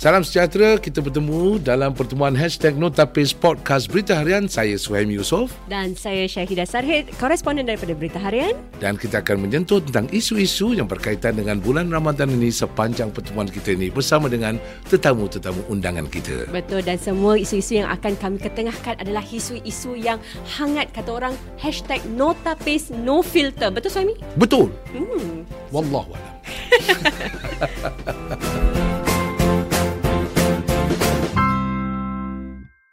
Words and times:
Salam 0.00 0.24
sejahtera, 0.24 0.80
kita 0.80 1.04
bertemu 1.04 1.60
dalam 1.60 1.92
pertemuan 1.92 2.32
Hashtag 2.32 2.72
Notapis 2.72 3.36
Podcast 3.36 3.84
Berita 3.84 4.16
Harian. 4.16 4.48
Saya 4.48 4.80
Suhaim 4.80 5.12
Yusof. 5.12 5.52
Dan 5.68 5.92
saya 5.92 6.24
Syahidah 6.24 6.64
Sarhid, 6.64 7.12
koresponden 7.20 7.68
daripada 7.68 7.92
Berita 7.92 8.16
Harian. 8.16 8.56
Dan 8.80 8.96
kita 8.96 9.20
akan 9.20 9.44
menyentuh 9.44 9.76
tentang 9.84 10.08
isu-isu 10.08 10.72
yang 10.72 10.88
berkaitan 10.88 11.36
dengan 11.36 11.60
bulan 11.60 11.92
Ramadan 11.92 12.32
ini 12.32 12.48
sepanjang 12.48 13.12
pertemuan 13.12 13.44
kita 13.44 13.76
ini 13.76 13.92
bersama 13.92 14.32
dengan 14.32 14.56
tetamu-tetamu 14.88 15.68
undangan 15.68 16.08
kita. 16.08 16.48
Betul, 16.48 16.80
dan 16.80 16.96
semua 16.96 17.36
isu-isu 17.36 17.84
yang 17.84 17.92
akan 17.92 18.16
kami 18.16 18.40
ketengahkan 18.40 18.96
adalah 19.04 19.20
isu-isu 19.28 20.00
yang 20.00 20.16
hangat, 20.56 20.88
kata 20.96 21.12
orang, 21.12 21.36
Hashtag 21.60 22.00
Notapis 22.16 22.88
No 22.88 23.20
Filter. 23.20 23.68
Betul, 23.68 23.92
Suhaimi? 23.92 24.16
Betul. 24.40 24.72
Hmm. 24.96 25.44
Wallahualam. 25.68 26.24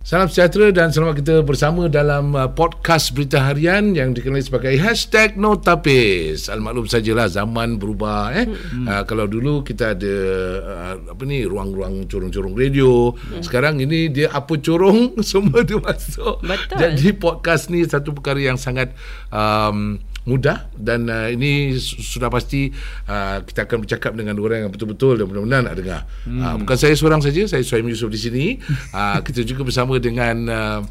Salam 0.07 0.31
sejahtera 0.31 0.71
dan 0.71 0.87
selamat 0.87 1.19
kita 1.19 1.35
bersama 1.43 1.91
dalam 1.91 2.31
uh, 2.31 2.47
podcast 2.47 3.11
berita 3.11 3.43
harian 3.43 3.91
yang 3.91 4.15
dikenali 4.15 4.39
sebagai 4.39 4.71
hashtag 4.79 5.35
Notapis. 5.35 6.47
Almaklum 6.47 6.87
sajalah 6.87 7.27
zaman 7.27 7.75
berubah. 7.75 8.31
Eh? 8.31 8.47
Hmm. 8.47 8.87
Uh, 8.87 9.03
kalau 9.03 9.27
dulu 9.27 9.67
kita 9.67 9.99
ada 9.99 10.15
uh, 10.63 11.11
apa 11.11 11.23
ni 11.27 11.43
ruang-ruang 11.43 12.07
corong-corong 12.07 12.55
radio. 12.55 13.11
Hmm. 13.11 13.43
Sekarang 13.43 13.83
ini 13.83 14.07
dia 14.07 14.31
apa 14.31 14.55
corong 14.55 15.19
semua 15.27 15.67
dia 15.67 15.75
masuk. 15.75 16.39
Betul. 16.39 16.77
Jadi 16.79 17.07
podcast 17.11 17.67
ni 17.67 17.83
satu 17.83 18.15
perkara 18.15 18.39
yang 18.39 18.55
sangat 18.55 18.95
um, 19.27 19.99
mudah 20.27 20.67
dan 20.75 21.07
uh, 21.07 21.31
ini 21.31 21.79
sudah 21.79 22.27
pasti 22.27 22.67
uh, 23.07 23.39
kita 23.47 23.63
akan 23.63 23.87
bercakap 23.87 24.11
dengan 24.11 24.35
orang 24.43 24.67
yang 24.67 24.71
betul-betul 24.71 25.15
dan 25.15 25.25
mudah-mudahan 25.31 25.63
nak 25.71 25.75
dengar. 25.79 26.01
Hmm. 26.27 26.43
Uh, 26.43 26.55
bukan 26.67 26.75
saya 26.75 26.93
seorang 26.99 27.23
saja, 27.23 27.47
saya 27.47 27.63
Suhaimi 27.63 27.95
Yusof 27.95 28.11
di 28.11 28.19
sini. 28.19 28.45
Uh, 28.97 29.19
kita 29.21 29.45
juga 29.45 29.61
bersama 29.61 29.99
dengan 30.01 30.35
uh, 30.49 30.81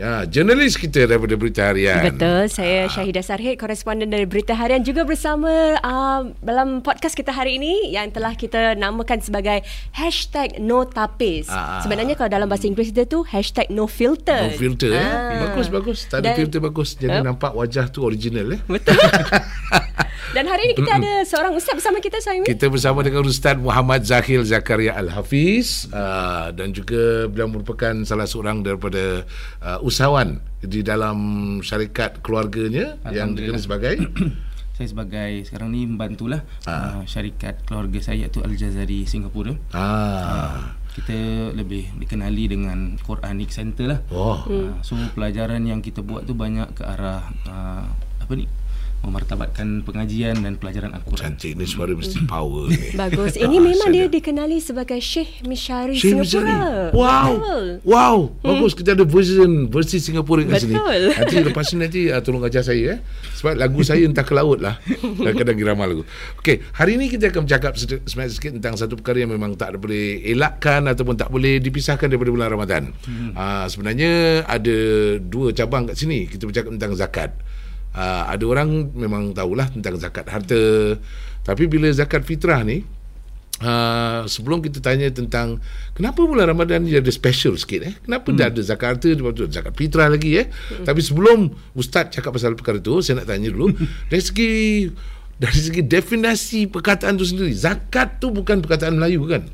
Ya, 0.00 0.24
jurnalis 0.24 0.80
kita 0.80 1.04
daripada 1.04 1.36
Berita 1.36 1.68
Harian. 1.68 2.00
Betul, 2.00 2.48
saya 2.48 2.88
Syahidah 2.88 3.20
Sarhid, 3.20 3.60
koresponden 3.60 4.08
dari 4.08 4.24
Berita 4.24 4.56
Harian 4.56 4.80
juga 4.80 5.04
bersama 5.04 5.76
uh, 5.76 6.24
dalam 6.40 6.80
podcast 6.80 7.12
kita 7.12 7.36
hari 7.36 7.60
ini 7.60 7.92
yang 7.92 8.08
telah 8.08 8.32
kita 8.32 8.80
namakan 8.80 9.20
sebagai 9.20 9.60
hashtag 9.92 10.56
No 10.56 10.88
Tapis. 10.88 11.52
Ah. 11.52 11.84
Sebenarnya 11.84 12.16
kalau 12.16 12.32
dalam 12.32 12.48
bahasa 12.48 12.64
Inggeris 12.64 12.96
dia 12.96 13.04
tu 13.04 13.28
hashtag 13.28 13.68
No 13.68 13.84
Filter. 13.84 14.48
No 14.48 14.56
filter, 14.56 14.96
ah. 14.96 15.36
eh? 15.36 15.40
Bagus, 15.44 15.68
bagus. 15.68 15.98
Tak 16.08 16.24
ada 16.24 16.32
Dan, 16.32 16.36
filter 16.48 16.60
bagus. 16.64 16.96
Jadi 16.96 17.20
uh, 17.20 17.20
nampak 17.20 17.52
wajah 17.52 17.92
tu 17.92 18.00
original, 18.00 18.56
eh? 18.56 18.60
Betul. 18.64 18.96
Dan 20.30 20.46
hari 20.46 20.70
ini 20.70 20.74
kita 20.78 21.02
ada 21.02 21.12
seorang 21.26 21.52
ustaz 21.58 21.74
bersama 21.74 21.98
kita 21.98 22.22
Saimi. 22.22 22.46
Kita 22.46 22.70
bersama 22.70 23.02
dengan 23.02 23.26
Ustaz 23.26 23.58
Muhammad 23.58 24.06
Zahil 24.06 24.46
Zakaria 24.46 24.94
Al-Hafiz 24.94 25.90
uh, 25.90 26.54
dan 26.54 26.70
juga 26.70 27.26
beliau 27.26 27.50
merupakan 27.50 27.92
salah 28.06 28.30
seorang 28.30 28.62
daripada 28.62 29.26
uh, 29.58 29.78
usahawan 29.82 30.38
di 30.62 30.86
dalam 30.86 31.18
syarikat 31.64 32.22
keluarganya 32.22 33.00
yang 33.10 33.34
dikenal 33.34 33.58
sebagai 33.58 33.96
saya 34.80 34.96
sebagai 34.96 35.44
sekarang 35.44 35.76
ni 35.76 35.84
membantulah 35.84 36.40
uh, 36.64 37.04
syarikat 37.04 37.60
keluarga 37.68 38.00
saya 38.00 38.24
iaitu 38.24 38.40
Al-Jazari 38.40 39.04
Singapura. 39.04 39.52
Ah. 39.76 39.84
Uh, 39.84 40.60
kita 40.90 41.52
lebih 41.52 41.86
dikenali 42.00 42.50
dengan 42.50 42.96
Quranic 43.04 43.52
Center 43.52 43.86
lah. 43.92 44.00
Oh. 44.08 44.40
Uh, 44.48 44.72
so 44.80 44.96
pelajaran 45.12 45.68
yang 45.68 45.84
kita 45.84 46.00
buat 46.00 46.24
tu 46.24 46.32
banyak 46.32 46.72
ke 46.72 46.82
arah 46.82 47.28
uh, 47.44 47.84
apa 48.24 48.32
ni? 48.32 48.48
Memartabatkan 49.00 49.80
pengajian 49.80 50.44
dan 50.44 50.60
pelajaran 50.60 50.92
Al-Quran. 50.92 51.32
Cantik 51.32 51.56
ni 51.56 51.64
suara 51.64 51.96
mesti 51.96 52.20
power 52.28 52.68
ni. 52.68 52.92
Bagus. 53.00 53.34
Ini 53.40 53.56
ah, 53.56 53.62
memang 53.64 53.88
dia 53.88 54.06
dikenali 54.12 54.60
sebagai 54.60 55.00
Syekh 55.00 55.40
Mishari 55.48 55.96
Syekh 55.96 56.20
Singapura. 56.20 56.44
Mishari. 56.44 56.96
Wow. 56.96 57.30
Betul. 57.32 57.66
Wow. 57.88 58.16
Hmm. 58.28 58.44
Bagus 58.44 58.72
kita 58.76 58.92
ada 58.92 59.04
version 59.08 59.50
versi 59.72 59.96
Singapura 59.98 60.44
kat 60.44 60.68
sini. 60.68 60.76
Nanti 61.18 61.36
lepas 61.40 61.64
ni 61.72 61.76
nanti 61.80 62.00
uh, 62.12 62.20
tolong 62.20 62.44
ajar 62.44 62.60
saya 62.60 62.96
eh. 62.96 62.98
Sebab 63.40 63.56
lagu 63.56 63.80
saya 63.80 64.04
entah 64.04 64.24
ke 64.24 64.36
laut 64.36 64.60
lah. 64.60 64.76
Kadang-kadang 65.24 65.56
girama 65.56 65.88
lagu. 65.88 66.04
Okey, 66.44 66.60
hari 66.76 67.00
ini 67.00 67.08
kita 67.08 67.32
akan 67.32 67.48
bercakap 67.48 67.72
sebenarnya 67.80 68.32
sikit 68.36 68.52
tentang 68.60 68.76
satu 68.76 69.00
perkara 69.00 69.24
yang 69.24 69.32
memang 69.32 69.56
tak 69.56 69.80
boleh 69.80 70.20
elakkan 70.28 70.84
ataupun 70.92 71.16
tak 71.16 71.32
boleh 71.32 71.56
dipisahkan 71.56 72.04
daripada 72.04 72.28
bulan 72.28 72.48
Ramadan. 72.52 72.82
Hmm. 73.08 73.32
Uh, 73.32 73.64
sebenarnya 73.64 74.44
ada 74.44 74.76
dua 75.24 75.56
cabang 75.56 75.88
kat 75.88 75.96
sini. 75.96 76.28
Kita 76.28 76.44
bercakap 76.44 76.70
tentang 76.76 76.92
zakat. 76.92 77.32
Uh, 77.90 78.22
ada 78.30 78.44
orang 78.46 78.94
memang 78.94 79.34
tahulah 79.34 79.66
tentang 79.70 79.98
zakat 79.98 80.26
harta. 80.30 80.94
Tapi 81.42 81.66
bila 81.66 81.90
zakat 81.90 82.22
fitrah 82.22 82.62
ni 82.62 82.86
uh, 83.64 84.22
sebelum 84.30 84.62
kita 84.62 84.78
tanya 84.78 85.10
tentang 85.10 85.58
kenapa 85.94 86.22
bulan 86.22 86.50
Ramadan 86.54 86.86
ni 86.86 86.94
ada 86.94 87.10
special 87.10 87.58
sikit 87.58 87.80
eh? 87.82 87.94
Kenapa 88.06 88.30
hmm. 88.30 88.36
dah 88.38 88.46
ada 88.46 88.60
zakat 88.62 88.88
harta 88.96 89.08
zakat 89.50 89.74
fitrah 89.74 90.06
lagi 90.06 90.38
eh? 90.38 90.46
Hmm. 90.48 90.86
tapi 90.86 91.00
sebelum 91.02 91.50
ustaz 91.74 92.14
cakap 92.14 92.36
pasal 92.36 92.54
perkara 92.54 92.78
tu 92.78 93.02
saya 93.02 93.22
nak 93.22 93.28
tanya 93.28 93.50
dulu. 93.50 93.74
Dari 94.10 94.22
segi 94.22 94.50
dari 95.40 95.56
segi 95.56 95.80
definisi 95.80 96.68
perkataan 96.68 97.16
tu 97.16 97.24
sendiri 97.24 97.48
zakat 97.56 98.20
tu 98.20 98.28
bukan 98.28 98.60
perkataan 98.60 99.00
Melayu 99.00 99.24
kan 99.24 99.48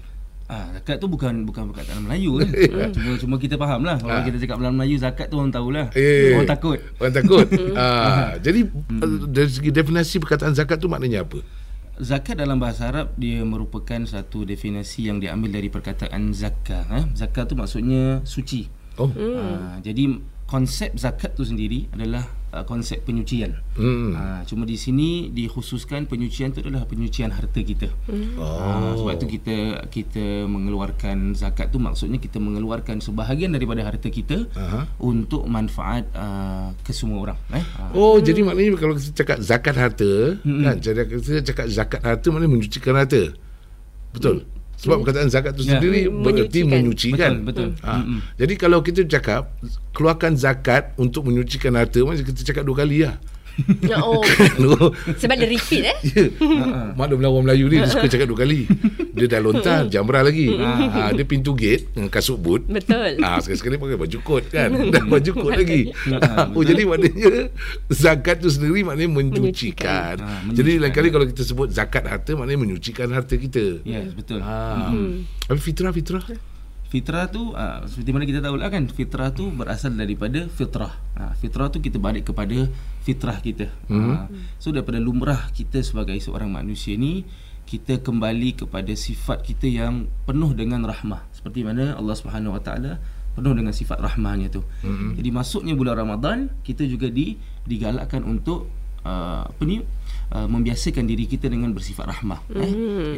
Ah, 0.46 0.70
zakat 0.78 1.02
tu 1.02 1.10
bukan 1.10 1.42
bukan 1.42 1.74
perkataan 1.74 2.06
Melayu 2.06 2.38
kan. 2.38 2.48
Hmm. 2.54 2.90
cuma 2.94 3.10
cuma 3.18 3.34
kita 3.42 3.58
faham 3.58 3.82
lah 3.82 3.98
kalau 3.98 4.14
ah. 4.14 4.22
kita 4.22 4.38
cakap 4.38 4.56
dalam 4.62 4.78
Melayu 4.78 4.96
zakat 5.02 5.26
tu 5.26 5.42
orang 5.42 5.50
tahulah. 5.50 5.86
Eh, 5.98 6.38
orang 6.38 6.46
takut. 6.46 6.78
Orang 7.02 7.14
takut. 7.18 7.46
ah, 7.78 8.38
jadi 8.38 8.60
hmm. 8.62 9.34
dari 9.34 9.50
segi 9.50 9.70
definisi 9.74 10.22
perkataan 10.22 10.54
zakat 10.54 10.78
tu 10.78 10.86
maknanya 10.86 11.26
apa? 11.26 11.42
Zakat 11.98 12.38
dalam 12.38 12.62
bahasa 12.62 12.92
Arab 12.92 13.10
dia 13.18 13.42
merupakan 13.42 13.98
satu 14.06 14.46
definisi 14.46 15.10
yang 15.10 15.18
diambil 15.18 15.58
dari 15.58 15.66
perkataan 15.66 16.30
zakah. 16.30 16.86
Eh? 16.94 17.04
Zakat 17.18 17.50
tu 17.50 17.58
maksudnya 17.58 18.22
suci. 18.22 18.70
Oh. 19.02 19.10
Ah, 19.10 19.82
jadi 19.82 20.14
konsep 20.46 20.94
zakat 20.94 21.34
tu 21.34 21.42
sendiri 21.42 21.90
adalah 21.90 22.22
uh, 22.56 22.64
konsep 22.64 23.04
penyucian. 23.04 23.60
Hmm. 23.76 24.16
Uh, 24.16 24.40
cuma 24.48 24.64
di 24.64 24.80
sini 24.80 25.28
dikhususkan 25.28 26.08
penyucian 26.08 26.56
tu 26.56 26.64
adalah 26.64 26.88
penyucian 26.88 27.28
harta 27.28 27.60
kita. 27.60 27.92
Hmm. 28.08 28.40
Oh. 28.40 28.48
Uh, 28.48 28.92
sebab 28.96 29.14
tu 29.20 29.26
kita 29.28 29.56
kita 29.92 30.24
mengeluarkan 30.48 31.36
zakat 31.36 31.68
tu 31.68 31.76
maksudnya 31.76 32.16
kita 32.16 32.40
mengeluarkan 32.40 33.04
sebahagian 33.04 33.52
daripada 33.52 33.84
harta 33.84 34.08
kita 34.08 34.48
uh-huh. 34.48 34.84
untuk 35.04 35.44
manfaat 35.44 36.08
uh, 36.16 36.72
ke 36.80 36.96
semua 36.96 37.28
orang. 37.28 37.38
Eh? 37.52 37.64
Uh. 37.92 37.92
Oh, 37.92 38.14
hmm. 38.16 38.24
jadi 38.24 38.40
maknanya 38.40 38.70
kalau 38.80 38.94
kita 38.96 39.12
cakap 39.12 39.38
zakat 39.44 39.74
harta, 39.76 40.40
hmm. 40.40 40.62
kan? 40.64 40.76
Jadi 40.80 41.00
kita 41.04 41.44
cakap 41.52 41.66
zakat 41.68 42.00
harta 42.00 42.26
maknanya 42.32 42.52
menyucikan 42.56 42.96
harta. 42.96 43.22
Betul. 44.16 44.40
Hmm. 44.40 44.55
Sebab 44.76 45.02
perkataan 45.02 45.32
zakat 45.32 45.56
itu 45.56 45.64
ya. 45.64 45.80
sendiri 45.80 46.12
bererti 46.12 46.60
menyucikan. 46.62 47.40
Betul. 47.42 47.72
betul. 47.72 47.86
Ha. 47.88 47.94
Mm-hmm. 47.96 48.18
Jadi 48.36 48.54
kalau 48.60 48.78
kita 48.84 49.00
cakap 49.08 49.42
keluarkan 49.96 50.36
zakat 50.36 50.92
untuk 51.00 51.24
menyucikan 51.24 51.72
harta, 51.80 52.04
macam 52.04 52.24
kita 52.24 52.44
cakap 52.44 52.62
dua 52.68 52.84
kali 52.84 53.08
lah. 53.08 53.16
Oh. 53.96 54.20
Sebab 55.20 55.34
dia 55.40 55.48
repeat 55.48 55.82
eh. 55.82 55.96
Ya. 56.12 56.28
Yeah. 56.28 56.92
Maklum 56.92 57.24
orang 57.24 57.44
Melayu 57.48 57.72
ni 57.72 57.80
dia 57.80 57.88
suka 57.88 58.08
cakap 58.08 58.28
dua 58.28 58.44
kali. 58.44 58.68
Dia 59.16 59.26
dah 59.32 59.40
lontar 59.40 59.88
jamrah 59.88 60.20
lagi. 60.20 60.52
ha, 60.52 61.12
dia 61.16 61.24
pintu 61.24 61.56
gate 61.56 61.88
kasut 62.12 62.36
boot. 62.36 62.68
Betul. 62.68 63.16
Ah 63.24 63.36
ha, 63.36 63.40
sekali-sekali 63.40 63.80
pakai 63.80 63.96
baju 63.96 64.18
kot 64.20 64.44
kan. 64.52 64.70
Dan 64.92 65.08
baju 65.08 65.30
kot 65.32 65.52
lagi. 65.56 65.88
Ha, 66.12 66.52
oh 66.52 66.62
jadi 66.62 66.82
maknanya 66.84 67.48
zakat 67.88 68.44
tu 68.44 68.52
sendiri 68.52 68.84
maknanya 68.84 69.10
menyucikan. 69.10 70.20
Ha, 70.20 70.26
menyucikan. 70.44 70.56
Jadi 70.56 70.70
lain 70.76 70.92
kali 70.92 71.08
kalau 71.08 71.26
kita 71.28 71.42
sebut 71.42 71.68
zakat 71.72 72.04
harta 72.04 72.36
maknanya 72.36 72.60
menyucikan 72.60 73.08
harta 73.08 73.40
kita. 73.40 73.80
Yes, 73.88 74.12
betul. 74.12 74.44
Ha. 74.44 74.92
Hmm. 74.92 75.24
Tapi 75.48 75.60
fitrah 75.60 75.92
fitrah 75.96 76.24
fitrah 76.86 77.26
tu 77.26 77.50
uh, 77.50 77.82
seperti 77.86 78.10
mana 78.14 78.24
kita 78.24 78.40
tahu 78.42 78.56
lah 78.58 78.70
kan 78.70 78.86
fitrah 78.86 79.34
tu 79.34 79.50
berasal 79.50 79.94
daripada 79.98 80.46
fitrah 80.46 80.94
uh, 81.18 81.34
fitrah 81.38 81.66
tu 81.66 81.82
kita 81.82 81.98
balik 81.98 82.30
kepada 82.30 82.70
fitrah 83.02 83.42
kita 83.42 83.66
mm-hmm. 83.90 84.14
uh, 84.14 84.26
so 84.62 84.70
daripada 84.70 85.02
lumrah 85.02 85.50
kita 85.50 85.82
sebagai 85.82 86.14
seorang 86.22 86.50
manusia 86.50 86.94
ni 86.94 87.26
kita 87.66 87.98
kembali 87.98 88.62
kepada 88.62 88.94
sifat 88.94 89.42
kita 89.42 89.66
yang 89.66 90.06
penuh 90.22 90.54
dengan 90.54 90.86
rahmah 90.86 91.26
seperti 91.34 91.66
mana 91.66 91.98
Allah 91.98 92.14
Subhanahu 92.14 92.54
Wa 92.54 92.62
Taala 92.62 93.02
penuh 93.34 93.52
dengan 93.52 93.74
sifat 93.74 93.98
rahmahnya 93.98 94.54
tu 94.54 94.62
mm-hmm. 94.62 95.18
jadi 95.18 95.30
masuknya 95.34 95.74
bulan 95.74 95.98
Ramadan 95.98 96.54
kita 96.62 96.86
juga 96.86 97.10
di 97.10 97.34
digalakkan 97.66 98.22
untuk 98.22 98.70
uh, 99.02 99.42
apa 99.42 99.62
ni 99.66 99.82
uh, 100.30 100.46
membiasakan 100.46 101.02
diri 101.02 101.26
kita 101.26 101.50
dengan 101.50 101.74
bersifat 101.74 102.06
rahmah 102.06 102.46
mm. 102.46 102.62
eh 102.62 102.72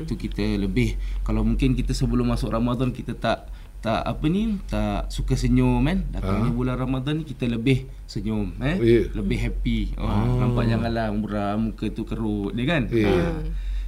itu 0.08 0.16
kita 0.16 0.56
lebih 0.56 0.96
kalau 1.20 1.44
mungkin 1.44 1.76
kita 1.76 1.92
sebelum 1.92 2.32
masuk 2.32 2.48
Ramadan 2.48 2.96
kita 2.96 3.12
tak 3.12 3.57
tak 3.78 4.02
apa 4.02 4.26
ni 4.26 4.58
tak 4.66 5.06
suka 5.06 5.38
senyum 5.38 5.86
kan 5.86 6.02
datangnya 6.10 6.50
uh. 6.50 6.56
bulan 6.56 6.74
Ramadan 6.74 7.22
ni 7.22 7.24
kita 7.24 7.46
lebih 7.46 7.86
senyum 8.10 8.58
eh 8.58 8.76
yeah. 8.82 9.04
lebih 9.14 9.38
happy 9.38 9.94
oh, 9.94 10.02
uh. 10.02 10.42
nampak 10.42 10.66
janganlah 10.66 11.14
muram 11.14 11.70
muka 11.70 11.86
tu 11.94 12.02
kerut 12.02 12.50
dia 12.58 12.66
kan 12.66 12.90
yeah. 12.90 13.38
uh. 13.38 13.38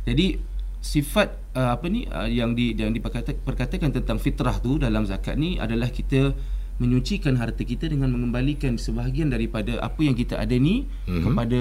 jadi 0.07 0.39
sifat 0.81 1.37
uh, 1.59 1.75
apa 1.75 1.87
ni 1.91 2.07
uh, 2.07 2.31
yang 2.31 2.55
di 2.55 2.73
yang 2.73 2.95
diperkatakan 2.95 3.91
tentang 3.93 4.17
fitrah 4.23 4.57
tu 4.63 4.79
dalam 4.79 5.05
zakat 5.05 5.35
ni 5.37 5.59
adalah 5.59 5.91
kita 5.91 6.33
menyucikan 6.81 7.37
harta 7.37 7.61
kita 7.61 7.93
dengan 7.93 8.09
mengembalikan 8.09 8.81
sebahagian 8.81 9.29
daripada 9.29 9.77
apa 9.85 10.01
yang 10.01 10.17
kita 10.17 10.41
ada 10.41 10.57
ni 10.57 10.89
mm-hmm. 10.89 11.23
kepada 11.29 11.61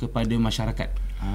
kepada 0.00 0.34
masyarakat. 0.40 0.90
Ha. 1.20 1.28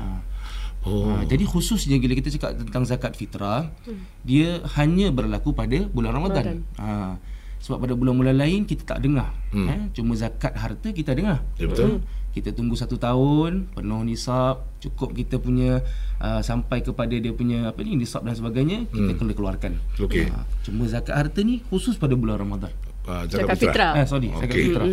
Oh. 0.88 1.12
Ha, 1.12 1.28
jadi 1.28 1.44
khususnya 1.44 2.00
bila 2.00 2.16
kita 2.16 2.32
cakap 2.32 2.56
tentang 2.56 2.84
zakat 2.88 3.14
fitrah, 3.20 3.68
hmm. 3.84 4.24
dia 4.24 4.64
hanya 4.80 5.12
berlaku 5.12 5.52
pada 5.52 5.76
bulan 5.92 6.16
Ramadan. 6.16 6.64
Ha, 6.80 7.20
sebab 7.60 7.84
pada 7.84 7.94
bulan-bulan 8.00 8.40
lain 8.40 8.64
kita 8.64 8.88
tak 8.88 9.04
dengar. 9.04 9.36
Hmm. 9.52 9.68
Ha, 9.68 9.74
cuma 9.92 10.16
zakat 10.16 10.56
harta 10.56 10.96
kita 10.96 11.12
dengar. 11.12 11.44
Ya, 11.60 11.68
betul. 11.68 12.00
Hmm. 12.00 12.08
Kita 12.30 12.56
tunggu 12.56 12.78
satu 12.78 12.96
tahun 12.96 13.74
penuh 13.76 14.02
nisab, 14.06 14.64
cukup 14.80 15.18
kita 15.18 15.42
punya 15.42 15.84
uh, 16.22 16.40
sampai 16.40 16.80
kepada 16.86 17.12
dia 17.12 17.34
punya 17.36 17.74
apa 17.74 17.82
ni 17.84 18.00
nisab 18.00 18.24
dan 18.24 18.38
sebagainya, 18.38 18.88
kita 18.88 19.20
hmm. 19.20 19.36
keluarkan. 19.36 19.76
Okay. 20.00 20.32
Ha, 20.32 20.48
cuma 20.64 20.88
zakat 20.88 21.20
harta 21.20 21.44
ni 21.44 21.60
khusus 21.68 22.00
pada 22.00 22.16
bulan 22.16 22.40
Ramadan. 22.40 22.72
Uh, 23.10 23.26
zakat 23.26 23.58
fitrah. 23.58 23.94
Eh, 23.98 24.06
sorry, 24.06 24.30
okay. 24.30 24.38
zakat 24.38 24.58
fitrah. 24.62 24.88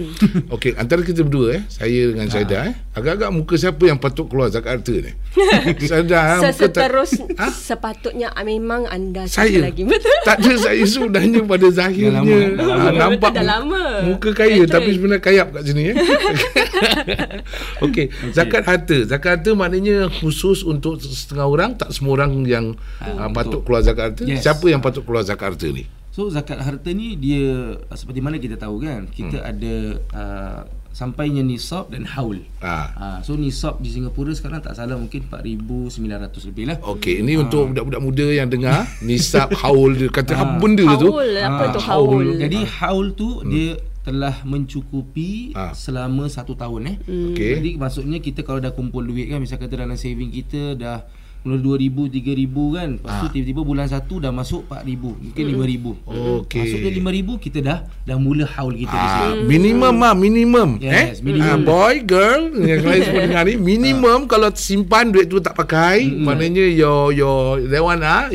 Okey, 0.57 0.73
antara 0.81 1.05
kita 1.05 1.21
berdua 1.21 1.61
eh, 1.61 1.63
saya 1.69 2.17
dengan 2.17 2.33
Saidah 2.33 2.73
eh, 2.73 2.75
agak-agak 2.97 3.29
muka 3.29 3.61
siapa 3.61 3.85
yang 3.85 4.01
patut 4.01 4.25
keluar 4.25 4.49
zakat 4.49 4.81
harta 4.81 4.95
ni? 4.97 5.13
Saidah, 5.93 6.41
muka 6.41 6.67
terus 6.73 7.21
ha? 7.37 7.53
sepatutnya 7.53 8.33
ah, 8.33 8.41
memang 8.41 8.89
anda 8.89 9.29
saya 9.29 9.69
lagi 9.69 9.85
betul. 9.85 10.17
Tak 10.25 10.41
ada 10.41 10.53
saya 10.57 10.81
sudahnya 10.89 11.45
pada 11.45 11.69
zahirnya. 11.69 12.57
Dah 12.57 12.65
lama, 12.65 12.65
dah 12.65 12.67
lama. 12.73 13.01
nampak 13.05 13.31
dah 13.37 13.45
lama. 13.45 13.85
muka 14.09 14.31
kaya 14.33 14.65
Betul. 14.65 14.73
tapi 14.73 14.89
sebenarnya 14.97 15.21
kayap 15.21 15.49
kat 15.53 15.63
sini 15.69 15.83
eh. 15.93 15.97
Okey, 17.85 18.09
okay. 18.09 18.33
zakat 18.33 18.65
harta. 18.65 18.97
Zakat 19.05 19.31
harta 19.45 19.51
maknanya 19.53 20.09
khusus 20.09 20.65
untuk 20.65 20.97
setengah 21.05 21.45
orang, 21.45 21.71
tak 21.77 21.93
semua 21.93 22.17
orang 22.17 22.33
yang 22.49 22.81
uh, 23.05 23.29
patut 23.29 23.61
keluar 23.61 23.85
zakat 23.85 24.17
harta. 24.17 24.23
Yes. 24.25 24.41
Siapa 24.41 24.65
yang 24.73 24.81
patut 24.81 25.05
keluar 25.05 25.21
zakat 25.21 25.53
harta 25.53 25.69
ni? 25.69 25.85
So 26.17 26.33
zakat 26.33 26.65
harta 26.65 26.97
ni 26.97 27.13
dia 27.13 27.77
seperti 27.93 28.25
mana 28.25 28.41
kita 28.41 28.57
tahu 28.57 28.81
kan 28.81 29.05
kita 29.05 29.37
hmm. 29.37 29.51
ada 29.53 29.75
uh, 30.17 30.61
sampainya 30.89 31.45
nisab 31.45 31.93
dan 31.93 32.09
haul. 32.09 32.41
Ah. 32.65 32.89
Uh, 32.97 33.19
so 33.21 33.37
nisab 33.37 33.85
di 33.85 33.93
Singapura 33.93 34.33
sekarang 34.33 34.65
tak 34.65 34.81
salah 34.81 34.97
mungkin 34.97 35.29
4900 35.29 36.49
lebih 36.49 36.73
lah. 36.73 36.81
Okey, 36.81 37.21
ini 37.21 37.37
uh. 37.37 37.45
untuk 37.45 37.69
budak-budak 37.69 38.01
muda 38.01 38.27
yang 38.33 38.49
dengar 38.49 38.89
nisab 39.05 39.53
haul 39.61 39.93
dia 39.93 40.09
kata 40.09 40.33
uh. 40.33 40.41
apa 40.41 40.55
benda 40.57 40.89
haul, 40.89 40.97
tu? 40.97 41.09
Haul 41.13 41.33
apa 41.37 41.65
uh. 41.69 41.73
tu 41.77 41.81
haul? 41.85 42.27
Jadi 42.41 42.59
haul 42.65 43.07
tu 43.13 43.29
hmm. 43.37 43.49
dia 43.53 43.69
telah 44.01 44.41
mencukupi 44.49 45.53
ha. 45.53 45.77
selama 45.77 46.33
satu 46.33 46.57
tahun 46.57 46.97
eh. 46.97 46.97
Hmm. 47.05 47.37
Okay. 47.37 47.61
Jadi 47.61 47.71
maksudnya 47.77 48.25
kita 48.25 48.41
kalau 48.41 48.65
dah 48.65 48.73
kumpul 48.73 49.05
duit 49.05 49.29
kan 49.29 49.37
misalnya 49.37 49.69
kata 49.69 49.85
dalam 49.85 50.01
saving 50.01 50.33
kita 50.33 50.81
dah 50.81 51.05
mula 51.45 51.57
2000 51.63 52.11
3000 52.11 52.77
kan 52.77 52.89
lepas 52.99 53.13
tu 53.23 53.27
ha. 53.29 53.33
tiba-tiba 53.33 53.63
bulan 53.63 53.87
1 53.87 54.03
dah 54.03 54.33
masuk 54.35 54.63
4000 54.67 55.31
mungkin 55.31 55.45
mm. 55.47 55.59
5000 56.07 56.43
okey 56.43 56.61
masuknya 56.63 56.91
5000 57.39 57.45
kita 57.45 57.59
dah 57.63 57.79
dah 58.07 58.17
mula 58.19 58.45
haul 58.47 58.75
kita 58.75 58.97
ha. 58.97 59.03
di 59.03 59.09
sini 59.15 59.31
minimum 59.47 59.95
ah 60.03 60.15
minimum 60.17 60.69
yes, 60.83 60.95
eh 60.95 61.07
minimum. 61.23 61.61
Ha, 61.61 61.63
boy 61.63 61.95
girl 62.03 62.43
yang 62.63 62.83
lain 62.83 63.01
semua 63.07 63.23
dengar 63.31 63.43
ni 63.47 63.55
minimum 63.77 64.21
ha. 64.25 64.29
kalau 64.31 64.49
simpan 64.57 65.15
duit 65.15 65.31
tu 65.31 65.39
tak 65.39 65.55
pakai 65.55 66.09
mm. 66.09 66.25
maknanya 66.25 66.65
yo 66.73 67.15
yo 67.15 67.61
that 67.71 67.83
one 67.85 68.03
ah 68.03 68.27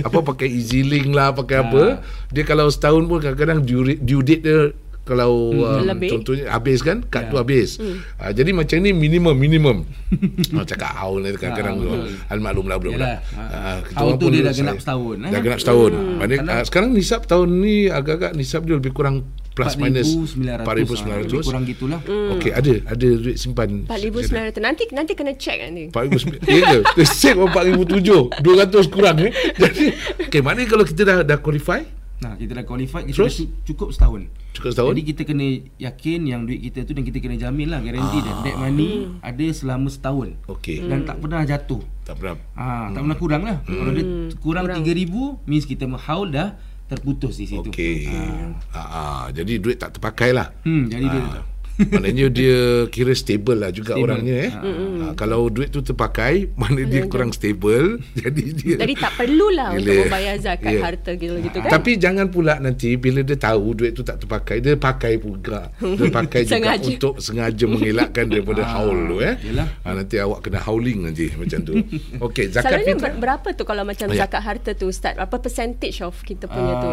apa 0.00 0.18
pakai 0.22 0.48
easy 0.48 0.80
link 0.80 1.12
lah 1.12 1.36
pakai 1.36 1.60
ha. 1.60 1.64
apa 1.66 1.84
dia 2.32 2.42
kalau 2.42 2.66
setahun 2.66 3.06
pun 3.06 3.22
kadang-kadang 3.22 3.62
due, 3.62 3.94
due 4.02 4.24
date 4.24 4.42
dia 4.42 4.74
kalau 5.06 5.54
hmm. 5.54 5.86
um, 5.86 6.02
contohnya 6.18 6.50
habis 6.50 6.82
kan? 6.82 7.06
Kad 7.06 7.30
yeah. 7.30 7.30
tu 7.30 7.36
habis. 7.38 7.78
Hmm. 7.78 8.02
uh, 8.18 8.32
jadi 8.34 8.50
macam 8.50 8.76
ni 8.82 8.90
minimum 8.90 9.36
minimum. 9.38 9.76
Oh, 10.56 10.64
cakap 10.64 10.96
haul 10.96 11.20
ni 11.20 11.34
kadang-kadang 11.36 11.76
ha, 11.84 12.32
al 12.32 12.40
maklum 12.40 12.70
lah 12.70 12.78
belum 12.80 12.96
lah 12.96 13.20
uh, 13.36 13.78
haul 13.98 14.16
tu 14.16 14.32
dia 14.32 14.40
dah 14.46 14.54
genap 14.54 14.80
setahun 14.80 15.16
dah 15.20 15.28
eh? 15.28 15.42
genap 15.44 15.60
setahun. 15.60 15.90
Hmm. 15.92 16.16
Maksudnya, 16.16 16.38
uh, 16.48 16.64
sekarang 16.64 16.90
nisab 16.96 17.20
tahun 17.28 17.48
ni 17.60 17.74
agak-agak 17.92 18.32
nisab 18.32 18.64
dia 18.64 18.74
lebih 18.80 18.96
kurang 18.96 19.28
plus 19.56 19.72
4, 19.76 19.84
minus 19.88 20.08
4900 20.12 21.32
lebih 21.32 21.46
kurang 21.48 21.64
gitulah. 21.64 22.00
Hmm. 22.04 22.36
okey 22.36 22.50
ada 22.52 22.72
ada 22.88 23.08
duit 23.20 23.36
simpan. 23.36 23.88
4900 23.88 24.60
nanti 24.60 24.84
nanti 24.92 25.12
kena 25.16 25.32
check 25.36 25.58
nanti. 25.60 25.88
4900 25.92 26.44
ya 26.44 26.60
ke? 26.64 27.02
Check 27.04 27.34
4007 27.36 28.44
200 28.44 28.88
kurang 28.94 29.16
eh? 29.24 29.32
Jadi 29.56 29.84
okey 30.28 30.40
maknanya 30.40 30.68
kalau 30.68 30.84
kita 30.84 31.02
dah 31.04 31.18
dah 31.24 31.38
qualify 31.40 31.80
Nah, 32.16 32.32
kita 32.40 32.56
dah 32.56 32.64
qualified 32.64 33.04
kita 33.04 33.16
Terus? 33.20 33.44
dah 33.44 33.48
cukup 33.68 33.88
setahun. 33.92 34.20
Cukup 34.56 34.70
setahun. 34.72 34.90
Jadi 34.96 35.02
kita 35.04 35.22
kena 35.28 35.46
yakin 35.76 36.20
yang 36.24 36.40
duit 36.48 36.60
kita 36.64 36.88
tu 36.88 36.96
dan 36.96 37.04
kita 37.04 37.18
kena 37.20 37.36
jamin 37.36 37.68
lah 37.68 37.80
garanti 37.84 38.18
ah. 38.18 38.22
dan 38.24 38.34
that 38.40 38.56
money 38.56 38.92
hmm. 39.04 39.20
ada 39.20 39.46
selama 39.52 39.88
setahun. 39.92 40.28
Okey. 40.48 40.80
Dan 40.88 41.04
hmm. 41.04 41.08
tak 41.08 41.16
pernah 41.20 41.40
jatuh. 41.44 41.82
Tak 42.08 42.14
pernah. 42.16 42.36
Ah, 42.56 42.88
hmm. 42.88 42.92
tak 42.96 43.00
pernah 43.04 43.18
kurang 43.20 43.42
lah. 43.44 43.56
Hmm. 43.68 43.76
Kalau 43.76 43.92
dia 43.92 44.04
kurang, 44.40 44.64
kurang 44.64 44.80
3000 44.82 45.48
means 45.50 45.64
kita 45.68 45.84
haul 45.84 46.28
dah 46.32 46.56
terputus 46.86 47.34
di 47.36 47.46
situ. 47.50 47.68
Okey. 47.68 48.08
Ah. 48.08 48.52
Ah, 48.72 48.80
ah. 48.80 49.22
jadi 49.34 49.58
duit 49.60 49.76
tak 49.76 49.98
terpakai 49.98 50.30
lah. 50.32 50.54
Hmm, 50.62 50.86
jadi 50.88 51.04
ah. 51.04 51.12
duit 51.12 51.24
tak 51.28 51.44
Maknanya 51.76 52.26
dia 52.32 52.88
kira 52.88 53.12
stable 53.12 53.60
lah 53.60 53.70
juga 53.70 53.94
stable. 53.94 54.04
orangnya 54.08 54.36
eh. 54.48 54.50
Ha. 54.52 54.60
Ha, 54.60 55.06
kalau 55.12 55.52
duit 55.52 55.68
tu 55.68 55.84
terpakai, 55.84 56.48
mana 56.56 56.82
dia 56.88 57.04
kurang 57.04 57.36
stable, 57.36 58.00
jadi 58.20 58.42
dia 58.56 58.74
Jadi 58.80 58.94
tak 58.96 59.12
perlulah 59.20 59.76
untuk 59.76 59.94
membayar 60.08 60.34
zakat 60.40 60.72
yeah. 60.72 60.82
harta 60.84 61.10
gitu 61.16 61.36
gitu 61.40 61.58
kan. 61.60 61.70
Tapi 61.70 61.90
jangan 62.00 62.26
pula 62.32 62.56
nanti 62.58 62.96
bila 62.96 63.20
dia 63.20 63.36
tahu 63.36 63.76
duit 63.76 63.92
tu 63.92 64.00
tak 64.00 64.24
terpakai, 64.24 64.64
dia 64.64 64.74
pakai 64.76 65.20
juga. 65.20 65.68
Dia 65.80 66.08
pakai 66.08 66.40
juga 66.48 66.72
untuk 66.80 67.14
sengaja 67.20 67.64
mengelakkan 67.68 68.24
daripada 68.28 68.64
ha. 68.64 68.72
haul 68.80 68.98
tu 69.12 69.16
eh. 69.20 69.34
Ha, 69.84 69.88
nanti 69.92 70.16
awak 70.16 70.48
kena 70.48 70.64
hauling 70.64 71.04
nanti 71.06 71.28
macam 71.36 71.60
tu. 71.60 71.74
Okey, 72.24 72.52
zakat 72.52 72.82
Selalunya 72.82 72.96
ber- 72.96 73.18
berapa 73.20 73.48
tu 73.52 73.62
kalau 73.68 73.84
macam 73.84 74.08
oh, 74.08 74.16
zakat 74.16 74.42
harta 74.42 74.70
tu 74.72 74.88
start? 74.88 75.20
Apa 75.20 75.36
percentage 75.38 76.00
of 76.00 76.16
kita 76.24 76.48
punya 76.48 76.72
uh, 76.72 76.80
tu? 76.80 76.90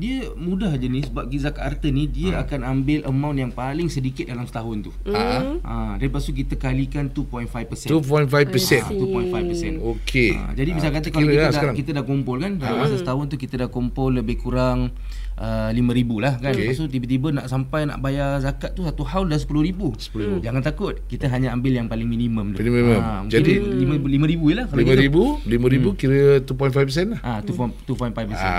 Dia 0.00 0.18
mudah 0.34 0.72
je 0.78 0.88
ni 0.88 1.00
sebab 1.04 1.28
zakat 1.36 1.62
harta 1.62 1.88
ni 1.92 2.08
dia 2.08 2.38
uh. 2.38 2.42
akan 2.46 2.60
ambil 2.62 3.00
amount 3.08 3.36
yang 3.38 3.52
paling 3.52 3.90
sedikit 3.90 4.21
sikit 4.22 4.38
dalam 4.38 4.46
setahun 4.46 4.76
tu. 4.86 4.92
Mm. 5.02 5.14
Ha. 5.18 5.24
Ha, 5.66 5.74
lepas 5.98 6.22
tu 6.22 6.30
kita 6.30 6.54
kalikan 6.54 7.10
2.5%. 7.10 7.90
2.5%. 7.90 8.94
2.5%. 8.94 9.82
Okey. 9.82 10.30
Ha, 10.38 10.54
jadi 10.54 10.70
bisa 10.70 10.88
kata 10.94 11.10
kalau 11.10 11.26
kita 11.26 11.50
dah, 11.50 11.74
kita 11.74 11.90
dah 11.90 12.04
kumpul 12.06 12.38
kan 12.38 12.62
dalam 12.62 12.78
masa 12.78 12.94
setahun 12.94 13.26
tu 13.26 13.36
kita 13.36 13.66
dah 13.66 13.68
kumpul 13.68 14.14
lebih 14.14 14.38
kurang 14.38 14.94
uh, 15.42 15.70
5000 15.74 16.22
lah 16.22 16.34
kan. 16.38 16.54
Okay. 16.54 16.70
Lepas 16.70 16.78
tu 16.78 16.86
tiba-tiba 16.86 17.28
nak 17.34 17.46
sampai 17.50 17.90
nak 17.90 17.98
bayar 17.98 18.38
zakat 18.38 18.78
tu 18.78 18.86
satu 18.86 19.02
haul 19.02 19.26
dah 19.26 19.38
10000. 19.38 19.74
10,000. 19.74 20.46
Jangan 20.46 20.62
takut. 20.62 20.94
Kita 21.10 21.26
hanya 21.26 21.50
ambil 21.50 21.82
yang 21.82 21.90
paling 21.90 22.06
minimum 22.06 22.54
tu. 22.54 22.62
Minimum. 22.62 23.00
Ha, 23.02 23.26
jadi 23.26 23.58
5000 23.58 24.06
5000 24.22 24.58
lah 24.58 24.64
kalau 24.70 24.82
5000 24.86 25.50
5000 25.50 25.50
hmm. 25.50 25.94
kira 25.98 26.20
2.5% 26.46 27.12
lah. 27.12 27.20
Ah 27.26 27.42
ha, 27.42 27.42
2.5%. 27.42 28.38
Ha, 28.38 28.50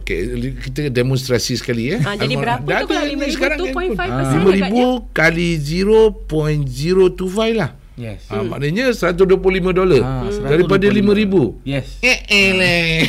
okey 0.00 0.18
kita 0.64 0.88
demonstrasi 0.88 1.60
sekali 1.60 1.92
eh. 1.92 2.00
Ha, 2.00 2.16
jadi 2.16 2.34
berapa 2.40 2.64
tu 2.64 2.86
kalau 2.88 3.04
5000 3.04 3.74
2.5%? 3.74 4.54
5000 4.54 4.93
kali 5.14 5.56
0.025 5.58 7.54
lah. 7.54 7.70
Yes. 7.94 8.26
Ha, 8.26 8.42
maknanya 8.42 8.90
125 8.90 9.30
dolar 9.70 10.02
ha, 10.02 10.26
daripada 10.50 10.82
5000. 10.90 11.62
Yes. 11.62 12.02
Eh 12.02 12.18
eh. 12.26 13.06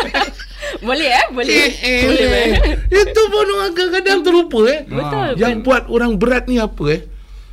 boleh 0.86 1.10
eh? 1.14 1.26
Boleh. 1.30 1.54
Eh, 1.54 1.70
eh, 1.78 2.00
boleh. 2.10 2.26
Eh. 2.34 3.04
Itu 3.06 3.22
pun 3.30 3.46
orang 3.54 3.70
kadang-kadang 3.70 4.20
terlupa 4.26 4.60
eh. 4.66 4.80
Betul. 4.82 5.28
Yang 5.38 5.54
ben. 5.54 5.62
buat 5.62 5.82
orang 5.86 6.12
berat 6.18 6.50
ni 6.50 6.58
apa 6.58 6.84
eh? 6.90 7.00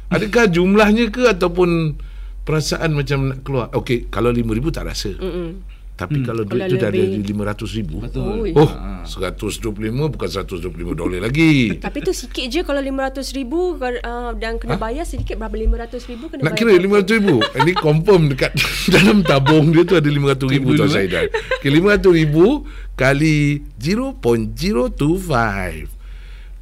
Adakah 0.10 0.50
jumlahnya 0.50 1.14
ke 1.14 1.30
ataupun 1.30 1.98
perasaan 2.42 2.98
macam 2.98 3.34
nak 3.34 3.40
keluar? 3.46 3.70
Okey, 3.78 4.10
kalau 4.10 4.34
5000 4.34 4.74
tak 4.74 4.86
rasa. 4.90 5.14
Mm-mm. 5.14 5.73
Tapi 5.94 6.22
hmm. 6.22 6.26
kalau 6.26 6.42
duit 6.42 6.66
kalau 6.66 6.74
tu 6.74 6.82
dah 6.82 6.90
ada 6.90 7.04
di 7.06 7.22
500 7.22 7.78
ribu. 7.78 8.02
Betul. 8.02 8.50
Oh 8.58 8.66
ha. 8.66 9.06
125 9.06 9.94
bukan 9.94 10.30
125 10.30 10.98
dolar 10.98 11.22
lagi. 11.22 11.78
Tapi 11.78 12.02
tu 12.02 12.10
sikit 12.16 12.50
je 12.50 12.66
kalau 12.66 12.82
500 12.82 13.38
ribu 13.38 13.78
uh, 13.78 14.34
Dan 14.34 14.58
kena 14.58 14.76
ha? 14.76 14.82
bayar 14.82 15.06
sedikit 15.06 15.38
berapa 15.38 15.54
500 15.54 16.10
ribu 16.10 16.26
kena 16.32 16.42
Nak 16.50 16.54
kira 16.58 16.74
500 16.74 17.18
ribu? 17.22 17.46
Ini 17.62 17.72
confirm 17.78 18.34
dekat 18.34 18.58
dalam 18.96 19.22
tabung 19.22 19.70
dia 19.70 19.86
tu 19.86 19.94
ada 19.94 20.10
500 20.10 20.50
ribu 20.50 20.74
Tuan 20.74 20.90
Saidan 20.90 21.30
okay, 21.30 21.70
500 21.70 22.20
ribu 22.26 22.66
kali 22.98 23.62
0.025 23.78 25.93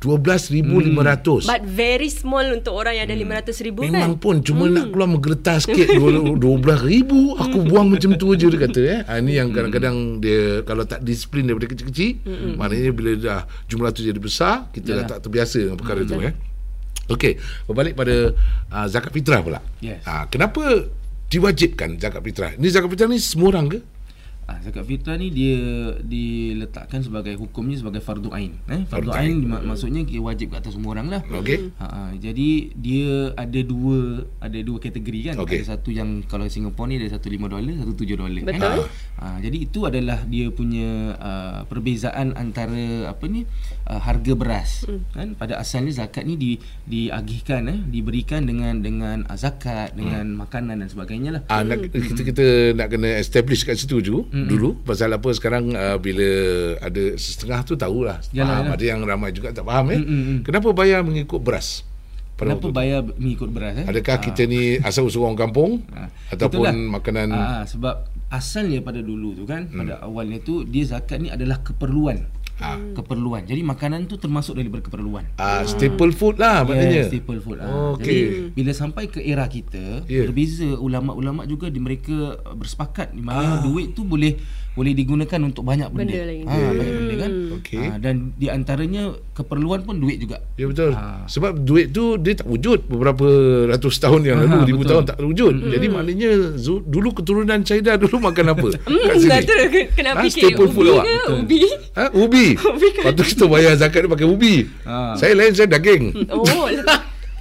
12,500 0.01 0.65
hmm. 0.65 1.45
But 1.45 1.61
very 1.61 2.09
small 2.09 2.41
Untuk 2.57 2.73
orang 2.73 2.97
yang 2.97 3.05
ada 3.05 3.13
hmm. 3.13 3.53
500,000 3.53 3.69
kan 3.69 3.91
Memang 3.93 4.13
pun 4.17 4.35
Cuma 4.41 4.65
hmm. 4.65 4.73
nak 4.73 4.85
keluar 4.89 5.07
Menggeretar 5.13 5.57
sikit 5.61 5.87
12,000 5.93 6.41
Aku 7.45 7.57
hmm. 7.61 7.67
buang 7.69 7.87
macam 7.93 8.09
tu 8.17 8.33
je 8.33 8.49
Dia 8.49 8.59
kata 8.65 8.81
eh. 8.81 8.99
ha, 9.05 9.21
Ini 9.21 9.31
yang 9.45 9.53
hmm. 9.53 9.55
kadang-kadang 9.61 9.95
Dia 10.17 10.65
Kalau 10.65 10.89
tak 10.89 11.05
disiplin 11.05 11.45
Daripada 11.45 11.69
kecil-kecil 11.69 12.11
hmm. 12.25 12.53
Maknanya 12.57 12.91
bila 12.97 13.11
dah 13.13 13.41
Jumlah 13.69 13.93
tu 13.93 14.01
jadi 14.01 14.17
besar 14.17 14.73
Kita 14.73 14.89
Yalah. 14.89 15.05
dah 15.05 15.09
tak 15.15 15.19
terbiasa 15.29 15.69
Dengan 15.69 15.77
perkara 15.77 16.01
hmm. 16.01 16.09
tu 16.09 16.15
eh. 16.25 16.33
Okey 17.13 17.33
Berbalik 17.69 17.93
pada 17.93 18.15
uh, 18.73 18.87
Zakat 18.89 19.13
fitrah 19.13 19.45
pula 19.45 19.61
yes. 19.85 20.01
uh, 20.09 20.25
Kenapa 20.33 20.89
Diwajibkan 21.29 22.01
zakat 22.01 22.25
fitrah 22.25 22.51
Ini 22.57 22.67
zakat 22.73 22.89
fitrah 22.89 23.07
ni 23.07 23.21
Semua 23.21 23.53
orang 23.53 23.69
ke 23.69 23.79
Ah, 24.51 24.59
zakat 24.59 24.83
fitrah 24.83 25.15
ni 25.15 25.31
dia 25.31 25.55
diletakkan 26.03 26.99
sebagai 26.99 27.39
hukumnya 27.39 27.79
sebagai 27.79 28.03
fardu 28.03 28.35
ain. 28.35 28.59
Eh, 28.67 28.83
fardu 28.83 29.15
ain 29.15 29.47
mak- 29.47 29.63
maksudnya 29.63 30.03
dia 30.03 30.19
wajib 30.19 30.51
kat 30.51 30.59
atas 30.59 30.75
semua 30.75 30.91
orang 30.91 31.07
lah. 31.07 31.23
Okey. 31.31 31.71
Ha, 31.79 31.87
ha, 31.87 32.01
jadi 32.19 32.49
dia 32.75 33.31
ada 33.39 33.59
dua 33.63 34.27
ada 34.43 34.59
dua 34.59 34.77
kategori 34.83 35.31
kan. 35.31 35.35
Okey. 35.39 35.63
Ada 35.63 35.79
satu 35.79 35.95
yang 35.95 36.27
kalau 36.27 36.51
Singapore 36.51 36.91
ni 36.91 36.99
ada 36.99 37.15
satu 37.15 37.31
5 37.31 37.47
dolar, 37.47 37.75
satu 37.79 37.93
7 37.95 38.19
dolar 38.19 38.43
Betul. 38.43 38.59
kan. 38.59 38.79
Ha, 39.23 39.25
jadi 39.39 39.57
itu 39.63 39.79
adalah 39.87 40.19
dia 40.27 40.51
punya 40.51 41.15
uh, 41.15 41.59
perbezaan 41.71 42.35
antara 42.35 43.07
apa 43.07 43.23
ni 43.31 43.47
uh, 43.87 44.01
harga 44.03 44.33
beras 44.35 44.83
kan. 45.15 45.31
Pada 45.39 45.63
asalnya 45.63 45.95
zakat 45.95 46.27
ni 46.27 46.35
di 46.35 46.51
diagihkan 46.83 47.71
eh 47.71 47.79
diberikan 47.87 48.43
dengan 48.43 48.83
dengan 48.83 49.23
uh, 49.31 49.37
zakat 49.39 49.95
dengan 49.95 50.35
makanan 50.35 50.83
dan 50.83 50.89
sebagainya 50.91 51.39
lah. 51.39 51.41
Ah, 51.47 51.63
nak, 51.63 51.87
kita 51.87 52.19
kita 52.19 52.45
nak 52.75 52.91
kena 52.91 53.15
establish 53.15 53.63
kat 53.63 53.79
situ 53.79 54.03
ju 54.03 54.27
mm-hmm. 54.41 54.51
dulu 54.51 54.69
pasal 54.81 55.09
apa 55.09 55.29
sekarang 55.31 55.71
uh, 55.71 55.97
bila 55.97 56.27
ada 56.79 57.03
setengah 57.15 57.59
tu 57.61 57.73
tahulah 57.75 58.17
Yalah, 58.29 58.45
faham 58.51 58.65
yalah. 58.65 58.75
ada 58.75 58.85
yang 58.85 58.99
ramai 59.01 59.29
juga 59.31 59.49
tak 59.49 59.63
faham 59.63 59.85
eh 59.89 60.01
Mm-mm. 60.01 60.37
kenapa 60.41 60.69
bayar 60.71 61.01
mengikut 61.01 61.39
beras 61.39 61.85
pada 62.33 62.51
Kenapa 62.51 62.63
waktu 62.63 62.73
bayar 62.73 62.99
mengikut 63.15 63.49
beras 63.49 63.73
eh? 63.77 63.85
adakah 63.85 64.17
kita 64.19 64.41
ni 64.43 64.61
asal 64.79 65.05
usul 65.05 65.23
orang 65.23 65.37
kampung 65.39 65.85
Ah, 65.89 66.09
ataupun 66.29 66.65
itulah. 66.65 66.73
makanan 66.73 67.27
Ah, 67.29 67.61
sebab 67.63 67.95
asalnya 68.27 68.79
pada 68.79 68.97
dulu 68.97 69.35
tu 69.35 69.43
kan, 69.43 69.67
pada 69.67 69.99
awalnya 70.01 70.39
tu 70.39 70.63
dia 70.63 70.87
zakat 70.87 71.19
ni 71.19 71.27
adalah 71.27 71.59
keperluan. 71.59 72.23
Ah. 72.61 72.77
Keperluan. 72.93 73.41
Jadi 73.43 73.61
makanan 73.61 74.05
tu 74.05 74.15
termasuk 74.15 74.53
daripada 74.53 74.81
keperluan. 74.81 75.25
ah, 75.35 75.61
staple 75.63 76.11
food 76.11 76.37
lah 76.37 76.61
maknanya 76.61 77.01
Yes, 77.01 77.09
staple 77.09 77.37
food. 77.37 77.57
Oh, 77.57 77.65
Ah, 77.65 77.89
okey. 77.93 78.05
Jadi 78.05 78.21
bila 78.53 78.71
sampai 78.71 79.03
ke 79.05 79.19
era 79.19 79.45
kita, 79.45 80.05
Ya. 80.05 80.23
berbeza 80.23 80.69
ulama-ulama 80.75 81.43
juga 81.43 81.67
di 81.67 81.77
mereka 81.77 82.13
bersepakat 82.51 83.11
di 83.11 83.19
mana 83.19 83.59
duit 83.59 83.91
tu 83.91 84.03
boleh 84.03 84.37
boleh 84.71 84.93
digunakan 84.93 85.35
untuk 85.41 85.63
banyak 85.63 85.89
benda. 85.89 86.15
Benda 86.15 86.23
lain. 86.23 86.45
Ah, 86.45 86.71
banyak 86.71 86.95
benda 86.95 87.15
kan. 87.17 87.31
Okey. 87.57 87.83
Ah, 87.83 87.97
dan 87.97 88.15
di 88.33 88.47
antaranya 88.47 89.03
keperluan 89.33 89.81
pun 89.81 89.97
duit 89.97 90.15
juga. 90.17 90.39
Ya 90.55 90.63
betul. 90.63 90.93
Ah. 90.93 91.27
Sebab 91.27 91.59
duit 91.59 91.91
tu 91.91 92.15
dia 92.15 92.33
tak 92.33 92.47
wujud 92.47 92.87
beberapa 92.87 93.25
ratus 93.67 93.99
tahun 93.99 94.21
yang 94.23 94.37
lalu, 94.39 94.55
Aha, 94.55 94.63
ribu 94.65 94.79
betul. 94.79 94.91
tahun 94.93 95.03
tak 95.05 95.17
wujud. 95.19 95.53
Jadi 95.67 95.87
maknanya 95.87 96.31
dulu 96.81 97.09
keturunan 97.13 97.59
China 97.61 97.97
dulu 98.01 98.15
makan 98.21 98.45
apa? 98.49 98.67
Kat 98.71 98.87
Hmm, 98.87 99.11
sini. 99.17 99.31
kata 99.33 99.55
ke- 99.67 99.89
kena 99.91 100.11
Ha, 100.13 100.21
fikir 100.23 100.43
staple 100.47 100.69
food 100.69 100.85
ubi 100.85 100.93
awak. 100.93 101.03
ke 101.03 101.31
ubi. 101.35 101.59
Ha, 101.91 102.03
ubi. 102.13 102.47
Ubi. 102.57 102.89
Lepas 102.97 103.13
tu 103.15 103.23
kita 103.23 103.45
bayar 103.47 103.73
zakat 103.77 104.07
dia 104.07 104.11
pakai 104.11 104.27
ubi. 104.27 104.67
Ah. 104.83 105.13
Saya 105.15 105.35
lain 105.35 105.51
saya 105.53 105.67
daging. 105.71 106.27
Oh, 106.31 106.67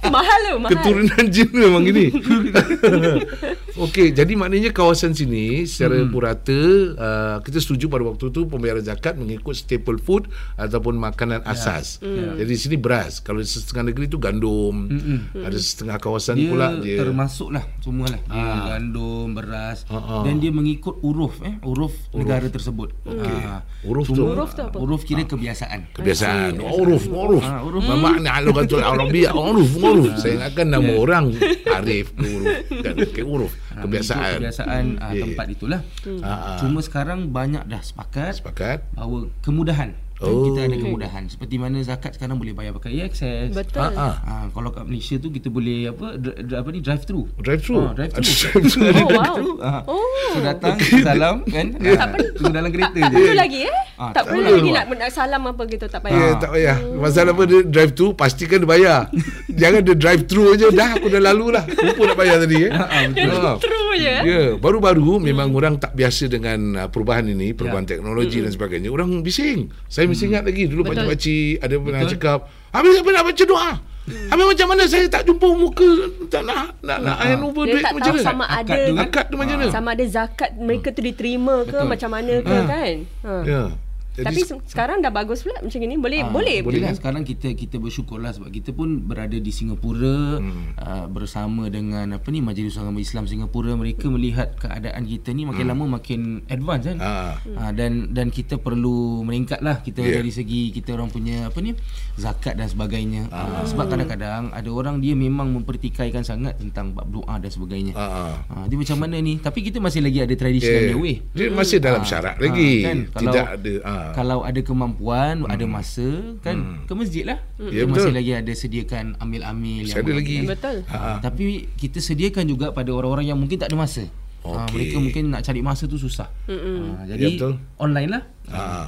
mahal 0.09 0.41
tu, 0.49 0.57
mahal. 0.57 0.71
Keturunan 0.73 1.23
jin 1.29 1.49
memang 1.53 1.83
gini. 1.85 2.09
Okey, 3.81 4.13
jadi 4.13 4.37
maknanya 4.37 4.69
kawasan 4.69 5.17
sini 5.17 5.65
secara 5.65 6.05
hmm. 6.05 6.13
purata 6.13 6.61
uh, 7.01 7.37
kita 7.41 7.57
setuju 7.57 7.89
pada 7.89 8.05
waktu 8.05 8.29
tu 8.29 8.45
pembayaran 8.45 8.85
zakat 8.85 9.17
mengikut 9.17 9.57
staple 9.57 9.97
food 9.97 10.29
ataupun 10.53 11.01
makanan 11.01 11.41
asas. 11.49 11.97
Hmm. 11.97 12.37
Jadi 12.37 12.53
sini 12.53 12.77
beras. 12.77 13.25
Kalau 13.25 13.41
setengah 13.41 13.89
negeri 13.89 14.05
tu 14.05 14.21
gandum. 14.21 14.85
Mm-mm. 14.85 15.33
Ada 15.33 15.57
setengah 15.57 15.97
kawasan 15.97 16.37
dia 16.37 16.49
pula 16.53 16.67
dia 16.77 17.01
termasuk 17.01 17.49
lah 17.49 17.65
semua 17.81 18.05
lah 18.05 18.21
dia 18.21 18.37
Ah. 18.41 18.77
gandum 18.77 19.33
beras 19.33 19.87
Ah, 19.89 19.97
ah. 19.97 20.21
dan 20.21 20.37
dia 20.37 20.53
mengikut 20.53 21.01
uruf 21.01 21.41
eh 21.41 21.57
uruf, 21.65 21.93
negara 22.13 22.45
tersebut 22.47 22.93
Okey. 23.01 23.37
Ah. 23.41 23.65
Uruf 23.81 24.05
tu? 24.07 24.21
Cuma, 24.21 24.37
Uruf 24.37 24.51
tu 24.53 24.61
apa? 24.61 24.77
uruf 24.77 25.01
kira 25.01 25.25
kebiasaan 25.25 25.89
kebiasaan. 25.97 26.61
Uruf, 26.61 27.09
uruf. 27.09 27.41
Ah, 27.41 27.65
uruf. 27.65 27.81
Makna 27.81 28.45
lugatul 28.45 28.85
Arabiah, 28.85 29.33
uruf, 29.33 29.73
uruf. 29.73 30.13
Saya 30.21 30.37
ingatkan 30.37 30.69
nama 30.69 30.91
orang 30.93 31.33
Arif 31.65 32.13
uruf. 32.13 32.55
Kan, 32.69 32.93
okay, 33.01 33.25
uruf. 33.25 33.51
Ah, 33.71 33.81
Kebiasaan. 33.81 34.37
kebiasaan 34.37 34.83
Ya, 34.93 35.07
ya. 35.09 35.21
tempat 35.23 35.45
itulah 35.47 35.81
Ah, 36.19 36.27
ah. 36.27 36.57
cuma 36.59 36.79
sekarang 36.79 37.31
banyak 37.31 37.63
dah 37.65 37.79
sepakat 37.79 38.35
Sepakat? 38.35 38.83
bahawa 38.91 39.31
kemudahan 39.39 39.95
Oh. 40.23 40.45
kita 40.45 40.59
ada 40.63 40.75
kemudahan 40.75 41.23
seperti 41.25 41.55
mana 41.55 41.81
zakat 41.81 42.13
sekarang 42.13 42.37
boleh 42.37 42.53
bayar 42.53 42.71
pakai 42.71 43.01
AXS 43.01 43.51
Betul. 43.51 43.81
Ah, 43.81 43.91
ah. 43.91 44.15
Ah, 44.21 44.45
kalau 44.49 44.69
kat 44.69 44.85
Malaysia 44.85 45.17
tu 45.17 45.27
kita 45.27 45.47
boleh 45.47 45.89
apa 45.89 46.13
dri- 46.15 46.37
apa 46.51 46.69
ni 46.69 46.79
drive 46.79 47.03
through 47.03 47.25
Drive 47.37 47.61
through. 47.61 47.83
Ah, 47.83 47.93
drive 47.93 48.11
through. 48.11 48.29
Drive 48.53 48.65
through. 48.67 48.93
Oh, 48.93 49.09
wow. 49.09 49.35
Ah. 49.59 49.81
Oh. 49.85 49.99
So 50.31 50.39
datang 50.39 50.77
salam 50.79 51.35
kan 51.43 51.65
Tak 51.99 52.07
tunggu 52.35 52.53
dalam 52.53 52.69
kereta 52.69 52.99
je 53.01 53.17
Itu 53.17 53.33
lagi 53.33 53.59
eh? 53.65 53.75
Ah, 53.95 54.09
tak 54.09 54.13
tak 54.15 54.23
perlu 54.29 54.41
perlu. 54.43 54.55
lagi 54.55 54.69
nak, 54.71 54.85
nak 54.91 55.09
salam 55.11 55.41
apa 55.43 55.61
gitu 55.65 55.85
tak 55.85 56.01
Ya, 56.01 56.05
payah. 56.07 56.33
tak 56.37 56.49
payah. 56.51 56.77
Pasal 56.97 57.25
apa 57.27 57.41
dia 57.43 57.59
drive 57.63 57.91
through, 57.91 58.13
pastikan 58.13 58.57
dia 58.57 58.69
bayar. 58.69 58.99
Jangan 59.61 59.81
dia 59.83 59.95
drive 59.95 60.23
through 60.25 60.53
je. 60.55 60.67
Dah, 60.71 60.95
aku 60.95 61.07
dah 61.07 61.21
lalu 61.23 61.51
lah. 61.51 61.63
Lupa 61.67 62.01
nak 62.03 62.15
bayar 62.15 62.37
tadi. 62.39 62.57
Eh. 62.63 62.71
Ah, 62.71 63.05
betul. 63.07 63.29
Ah. 63.31 63.55
Je. 63.93 64.15
Ya, 64.21 64.43
baru-baru 64.55 65.17
memang 65.17 65.51
orang 65.51 65.75
tak 65.75 65.91
biasa 65.91 66.25
dengan 66.25 66.59
uh, 66.75 66.87
perubahan 66.87 67.25
ini, 67.25 67.51
perubahan 67.51 67.83
Ya. 67.83 67.95
teknologi 67.95 68.39
dan 68.39 68.49
sebagainya. 68.49 68.87
Orang 68.87 69.19
bising. 69.19 69.69
Saya 69.85 70.05
Hmm. 70.05 70.13
masih 70.13 70.25
ingat 70.27 70.43
lagi 70.43 70.63
dulu 70.65 70.81
Betul. 70.81 71.07
pakcik-pakcik 71.07 71.53
ada 71.59 71.75
pernah 71.77 72.01
Betul. 72.01 72.13
cakap, 72.13 72.39
"Habis 72.69 72.93
apa 72.97 73.09
nak 73.09 73.23
baca 73.25 73.43
doa?" 73.45 73.71
Habis 74.01 74.45
macam 74.49 74.67
mana 74.67 74.83
saya 74.85 75.05
tak 75.07 75.23
jumpa 75.23 75.47
muka 75.53 75.89
tak 76.27 76.41
nak 76.41 76.73
nak 76.81 76.97
nak 76.99 77.15
Ah. 77.15 77.23
ayan 77.23 77.39
over 77.39 77.69
duit 77.69 77.85
macam 77.85 78.11
mana? 78.11 78.25
sama 78.25 78.43
ada 78.49 78.73
tu 78.81 78.93
kan? 78.97 79.05
Akad 79.05 79.25
tu 79.29 79.35
macam 79.37 79.55
mana? 79.55 79.69
sama 79.69 79.89
ada 79.93 80.05
zakat 80.09 80.51
mereka 80.57 80.87
tu 80.89 81.01
diterima 81.01 81.55
ke 81.61 81.69
Betul. 81.71 81.85
macam 81.85 82.09
mana 82.09 82.33
ke 82.41 82.49
Ah. 82.51 82.65
kan. 82.65 82.93
Ha. 83.21 83.33
Ya. 83.45 83.63
Jadi 84.11 84.25
Tapi 84.27 84.41
se- 84.41 84.59
sekarang 84.67 84.99
dah 84.99 85.07
bagus 85.09 85.39
pula 85.39 85.55
macam 85.57 85.79
ni. 85.79 85.95
Boleh 85.95 86.19
Ah, 86.19 86.27
boleh. 86.27 86.57
boleh 86.59 86.81
lah 86.81 86.91
sekarang 86.91 87.23
kita 87.23 87.51
kita 87.51 87.75
bersyukurlah 87.75 88.31
sebab 88.31 88.49
kita 88.49 88.69
pun 88.69 88.99
berada 88.99 89.33
di 89.33 89.49
Singapura 89.49 90.37
hmm. 90.37 90.75
uh, 90.75 91.05
bersama 91.07 91.67
dengan 91.67 92.11
apa 92.11 92.27
ni 92.27 92.39
Majlis 92.39 92.75
Agama 92.75 92.97
Islam 92.97 93.23
Singapura 93.23 93.71
mereka 93.73 94.05
melihat 94.05 94.51
keadaan 94.55 95.03
kita 95.03 95.31
ni 95.31 95.43
makin 95.43 95.65
lama 95.65 95.85
makin 95.93 96.21
advance 96.47 96.85
kan 96.85 96.97
Ah. 96.97 97.39
uh, 97.47 97.71
dan 97.71 98.11
dan 98.11 98.27
kita 98.27 98.57
perlu 98.57 98.91
meningkat 99.21 99.59
lah 99.59 99.79
kita 99.79 100.01
Yeah. 100.01 100.17
dari 100.17 100.29
segi 100.29 100.61
kita 100.71 100.91
orang 100.91 101.07
punya 101.07 101.45
apa 101.45 101.57
ni 101.57 101.71
zakat 102.15 102.53
dan 102.53 102.65
sebagainya 102.65 103.27
uh, 103.27 103.63
sebab 103.63 103.85
kadang-kadang 103.87 104.49
ada 104.49 104.69
orang 104.69 104.97
dia 104.97 105.13
memang 105.13 105.53
mempertikaikan 105.53 106.21
sangat 106.21 106.57
tentang 106.57 106.91
bab 106.91 107.07
doa 107.07 107.37
dan 107.37 107.47
sebagainya 107.47 107.93
Ah. 107.93 108.41
uh, 108.45 108.65
dia 108.65 108.75
macam 108.75 108.97
mana 108.99 109.15
ni 109.17 109.37
tapi 109.37 109.61
kita 109.61 109.77
masih 109.77 110.01
lagi 110.01 110.19
ada 110.19 110.33
traditional 110.33 110.83
Yeah. 110.83 110.97
way 110.97 111.15
Dia 111.31 111.47
masih 111.49 111.77
dalam 111.77 112.01
Ah, 112.01 112.07
syarat 112.07 112.35
ah, 112.35 112.41
lagi. 112.41 112.71
kan? 112.81 112.97
Kalau- 113.07 113.23
Tidak 113.23 113.47
ada 113.53 113.73
kalau 114.11 114.41
ada 114.41 114.59
kemampuan, 114.59 115.45
ada 115.45 115.65
masa 115.65 116.07
kan 116.39 116.83
ke 116.83 116.93
masjid 116.93 117.23
lah. 117.23 117.39
Ya, 117.57 117.81
Kita 117.81 117.85
betul. 117.85 117.93
masih 117.93 118.13
lagi 118.13 118.31
ada 118.33 118.53
sediakan 118.53 119.05
amil-amil 119.17 119.83
Masih 119.85 119.99
ada 119.99 120.11
lagi. 120.11 120.35
Betul. 120.43 120.77
Ha, 120.87 120.97
tapi 121.19 121.43
kita 121.75 121.97
sediakan 121.97 122.45
juga 122.45 122.71
pada 122.71 122.89
orang-orang 122.89 123.27
yang 123.27 123.37
mungkin 123.37 123.57
tak 123.57 123.69
ada 123.69 123.77
masa. 123.77 124.03
Ha, 124.41 124.65
Okey. 124.65 124.73
mereka 124.73 124.97
mungkin 124.97 125.23
nak 125.29 125.41
cari 125.41 125.61
masa 125.61 125.85
tu 125.85 125.95
susah. 125.95 126.27
Ha, 126.47 127.05
jadi 127.05 127.21
Ya, 127.21 127.29
betul. 127.37 127.53
online 127.77 128.09
lah. 128.09 128.23
Ah. 128.49 128.87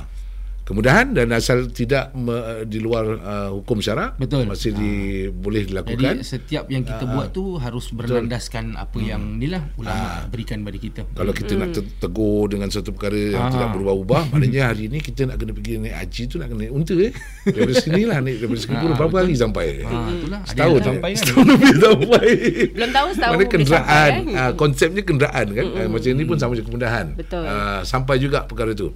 Kemudahan 0.64 1.12
dan 1.12 1.28
asal 1.30 1.68
tidak 1.68 2.12
me, 2.14 2.32
di 2.64 2.80
luar 2.80 3.04
uh, 3.14 3.50
hukum 3.54 3.78
syarak 3.78 4.16
Betul. 4.16 4.48
masih 4.48 4.72
di, 4.72 4.92
boleh 5.28 5.62
Jadi 5.62 5.70
dilakukan. 5.70 6.16
setiap 6.22 6.66
yang 6.66 6.82
kita 6.82 7.04
buat 7.06 7.30
tu 7.30 7.56
harus 7.56 7.92
berlandaskan 7.92 8.74
apa 8.74 8.96
yang 8.98 9.36
ni 9.36 9.46
lah 9.46 9.68
ulama 9.76 10.24
berikan 10.26 10.62
pada 10.62 10.78
kita. 10.78 11.02
Kalau 11.10 11.32
kita 11.32 11.54
nak 11.54 11.70
te- 11.72 11.92
tegur 11.98 12.48
dengan 12.48 12.68
satu 12.68 12.90
perkara 12.90 13.12
yang 13.30 13.44
Ah. 13.44 13.52
tidak 13.52 13.70
berubah-ubah, 13.72 14.22
maknanya 14.32 14.72
hari 14.72 14.88
ini 14.88 14.98
kita 14.98 15.26
nak 15.26 15.36
kena 15.36 15.52
pergi 15.52 15.74
naik 15.78 15.96
haji 15.98 16.22
tu 16.26 16.36
nak 16.38 16.48
kena 16.48 16.60
naik 16.62 16.74
unta 16.74 16.96
eh. 16.98 17.12
Daripada 17.44 17.74
sini 17.76 18.02
lah 18.06 18.18
naik 18.20 18.38
daripada 18.40 18.60
Singapura 18.62 18.88
Ah, 18.88 18.98
berapa 18.98 19.16
hari 19.20 19.36
sampai? 19.36 19.68
Ha, 19.80 19.92
itulah. 20.10 20.40
Ada 20.40 20.50
Setahun 20.50 20.72
yang 20.74 20.88
sampai 20.88 21.10
kan. 21.10 21.20
Setahun 21.20 21.46
lebih 21.46 21.76
sampai. 21.84 22.28
Belum 22.70 22.90
tahu 22.90 23.08
setahun 23.10 23.20
Mana 23.28 23.36
boleh 23.36 23.50
kenderaan 23.52 23.84
sampai, 24.14 24.32
kan? 24.32 24.40
ah, 24.40 24.52
Konsepnya 24.56 25.04
kenderaan 25.04 25.48
kan 25.50 25.66
ah, 25.68 25.88
Macam 25.90 26.10
ni 26.10 26.24
pun 26.24 26.38
sama 26.38 26.54
je 26.54 26.64
kemudahan 26.64 27.06
Betul. 27.14 27.44
Ah, 27.44 27.82
Sampai 27.84 28.16
juga 28.18 28.40
perkara 28.44 28.72
tu 28.72 28.96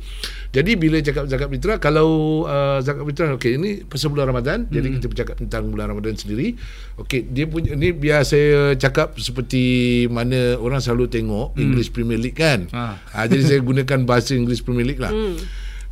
Jadi 0.52 0.72
bila 0.80 0.98
cakap 1.04 1.28
zakat 1.28 1.48
fitrah 1.52 1.78
Kalau 1.78 2.44
uh, 2.48 2.80
zakat 2.80 3.04
fitrah 3.04 3.36
Okay 3.36 3.60
ini 3.60 3.84
pasal 3.84 4.12
bulan 4.12 4.32
Ramadan 4.32 4.66
Jadi 4.68 5.00
kita 5.00 5.08
bercakap 5.12 5.36
tentang 5.40 5.68
bulan 5.68 5.92
Ramadan 5.92 6.16
sendiri. 6.16 6.56
Okay 6.96 7.24
dia 7.28 7.46
punya 7.46 7.76
Ni 7.76 7.92
biar 7.92 8.24
saya 8.24 8.74
cakap 8.80 9.20
Seperti 9.20 10.06
mana 10.08 10.56
orang 10.58 10.80
selalu 10.80 11.12
tengok 11.12 11.58
English 11.60 11.92
Premier 11.92 12.20
League 12.20 12.40
kan? 12.40 12.72
Ah. 12.72 12.96
ah, 13.12 13.26
Jadi 13.28 13.44
saya 13.44 13.60
gunakan 13.60 14.08
bahasa 14.08 14.34
English 14.34 14.64
Premier 14.64 14.88
League 14.88 15.04
lah 15.04 15.12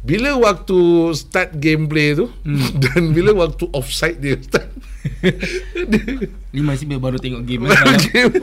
Bila 0.05 0.38
waktu 0.38 0.77
start 1.12 1.57
gameplay 1.57 2.13
tu 2.13 2.29
Dan 2.83 3.09
bila 3.09 3.33
waktu 3.35 3.65
offside 3.71 4.17
dia 4.17 4.38
start 4.45 4.69
Ni 6.50 6.62
masih 6.62 6.85
baru 6.95 7.17
tengok 7.17 7.41
game 7.41 7.65
game 8.05 8.33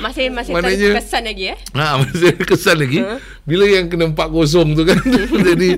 Masih 0.00 0.28
masih 0.28 0.52
Maknanya- 0.52 0.96
terkesan 0.96 1.22
lagi 1.22 1.44
eh. 1.52 1.58
Ha, 1.72 1.84
masih 1.98 2.32
kesan 2.36 2.76
lagi. 2.78 2.98
Bila 3.44 3.64
yang 3.64 3.86
kena 3.86 4.10
4-0 4.10 4.74
tu 4.74 4.82
kan. 4.82 4.98
Jadi 5.44 5.70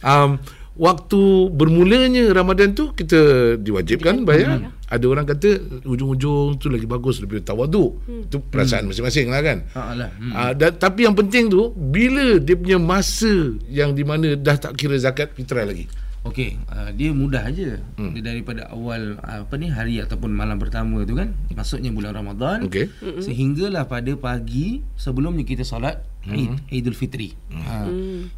um, 0.00 0.30
waktu 0.78 1.50
bermulanya 1.52 2.30
Ramadan 2.30 2.72
tu 2.72 2.94
kita 2.94 3.54
diwajibkan 3.58 4.22
bayar. 4.22 4.72
Ada 4.88 5.04
orang 5.04 5.28
kata 5.28 5.82
ujung-ujung 5.84 6.56
tu 6.56 6.72
lagi 6.72 6.88
bagus 6.88 7.20
lebih 7.20 7.44
tawadu. 7.44 8.00
Itu 8.24 8.40
perasaan 8.40 8.88
masing-masing 8.88 9.28
lah 9.28 9.44
kan. 9.44 9.58
Lah. 9.76 10.08
Hmm. 10.16 10.32
Ah, 10.32 10.52
dan, 10.56 10.80
tapi 10.80 11.04
yang 11.04 11.12
penting 11.12 11.52
tu 11.52 11.76
bila 11.76 12.40
dia 12.40 12.56
punya 12.56 12.80
masa 12.80 13.52
yang 13.68 13.92
di 13.92 14.06
mana 14.06 14.32
dah 14.32 14.56
tak 14.56 14.80
kira 14.80 14.96
zakat 14.96 15.36
fitrah 15.36 15.68
lagi. 15.68 15.84
Okey, 16.26 16.58
uh, 16.68 16.90
dia 16.92 17.14
mudah 17.14 17.46
aja. 17.46 17.78
Hmm. 17.94 18.10
Dia 18.12 18.32
daripada 18.32 18.68
awal 18.74 19.16
uh, 19.22 19.46
apa 19.46 19.54
ni 19.54 19.70
hari 19.70 20.02
ataupun 20.02 20.34
malam 20.34 20.58
pertama 20.58 21.06
tu 21.06 21.14
kan, 21.14 21.32
masuknya 21.54 21.94
bulan 21.94 22.16
Ramadan. 22.16 22.66
Okey. 22.66 22.90
Sehinggalah 23.22 23.86
pada 23.86 24.12
pagi 24.18 24.82
sebelumnya 24.98 25.46
kita 25.46 25.62
solat, 25.62 26.02
Eid, 26.28 26.50
hmm. 26.52 26.76
Idul 26.76 26.96
Fitri. 26.96 27.32
Hmm. 27.48 27.64
Ha. 27.64 27.74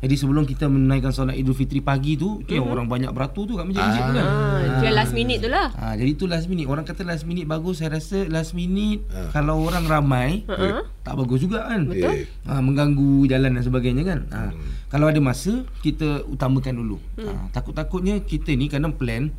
Jadi 0.07 0.15
sebelum 0.15 0.47
kita 0.47 0.71
menunaikan 0.71 1.11
solat 1.11 1.35
Idul 1.35 1.59
Fitri 1.59 1.83
pagi 1.83 2.15
tu, 2.15 2.41
tu 2.47 2.55
yang 2.55 2.71
hmm. 2.71 2.75
orang 2.75 2.87
banyak 2.87 3.11
beratur 3.11 3.51
tu 3.51 3.59
kat 3.59 3.67
masjid-masjid 3.67 4.03
tu 4.07 4.15
kan. 4.15 4.27
Ha. 4.27 4.79
Dia 4.81 4.91
last 4.95 5.13
minute 5.13 5.41
tu 5.43 5.51
lah. 5.51 5.69
Ha. 5.75 5.99
Jadi 5.99 6.11
tu 6.15 6.25
last 6.31 6.47
minute. 6.47 6.67
Orang 6.71 6.87
kata 6.87 7.03
last 7.03 7.27
minute 7.27 7.45
bagus. 7.51 7.83
Saya 7.83 7.99
rasa 7.99 8.25
last 8.31 8.55
minute 8.55 9.03
ha. 9.11 9.35
kalau 9.35 9.67
orang 9.67 9.85
ramai, 9.91 10.47
ha. 10.47 10.87
tak 11.03 11.15
bagus 11.19 11.43
juga 11.43 11.67
kan. 11.67 11.91
Betul. 11.91 12.31
Ha. 12.47 12.63
Mengganggu 12.63 13.27
jalan 13.27 13.51
dan 13.59 13.63
sebagainya 13.67 14.03
kan. 14.07 14.21
Ha. 14.31 14.41
Hmm. 14.55 14.71
Kalau 14.91 15.07
ada 15.11 15.21
masa, 15.21 15.67
kita 15.83 16.23
utamakan 16.31 16.79
dulu. 16.79 16.97
Hmm. 17.19 17.27
Ha. 17.27 17.33
Takut-takutnya 17.51 18.23
kita 18.23 18.55
ni 18.55 18.71
kadang 18.71 18.95
plan 18.95 19.35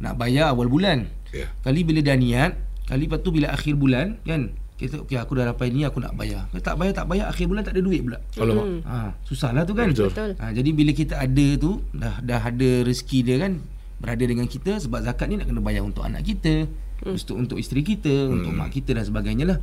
nak 0.00 0.16
bayar 0.16 0.56
awal 0.56 0.66
bulan. 0.66 1.12
Yeah. 1.30 1.52
Kali 1.62 1.84
bila 1.84 2.00
dah 2.00 2.16
niat, 2.16 2.56
kali 2.88 3.06
lepas 3.06 3.20
tu 3.22 3.30
bila 3.30 3.52
akhir 3.52 3.76
bulan 3.76 4.18
kan, 4.24 4.50
kita 4.80 5.04
okey 5.04 5.20
aku 5.20 5.36
dah 5.36 5.52
dapat 5.52 5.68
ni 5.68 5.84
aku 5.84 6.00
nak 6.00 6.16
bayar. 6.16 6.48
Kalau 6.48 6.64
tak 6.64 6.76
bayar 6.80 6.92
tak 6.96 7.06
bayar 7.12 7.28
akhir 7.28 7.44
bulan 7.44 7.62
tak 7.68 7.76
ada 7.76 7.82
duit 7.84 8.00
pula. 8.00 8.18
Alamak. 8.40 8.64
Hmm. 8.64 8.80
Ha 8.88 8.96
susahlah 9.28 9.62
tu 9.68 9.76
kan. 9.76 9.92
Betul. 9.92 10.32
Ha 10.40 10.44
jadi 10.56 10.70
bila 10.72 10.96
kita 10.96 11.20
ada 11.20 11.46
tu 11.60 11.84
dah 11.92 12.16
dah 12.24 12.40
ada 12.40 12.70
rezeki 12.88 13.18
dia 13.20 13.36
kan 13.36 13.60
berada 14.00 14.24
dengan 14.24 14.48
kita 14.48 14.80
sebab 14.80 15.04
zakat 15.04 15.28
ni 15.28 15.36
nak 15.36 15.52
kena 15.52 15.60
bayar 15.60 15.84
untuk 15.84 16.00
anak 16.00 16.24
kita, 16.24 16.64
hmm. 17.04 17.12
untuk 17.12 17.36
untuk 17.36 17.56
isteri 17.60 17.84
kita, 17.84 18.08
hmm. 18.08 18.34
untuk 18.40 18.52
mak 18.56 18.72
kita 18.72 18.96
dan 18.96 19.04
sebagainya 19.04 19.44
lah. 19.44 19.58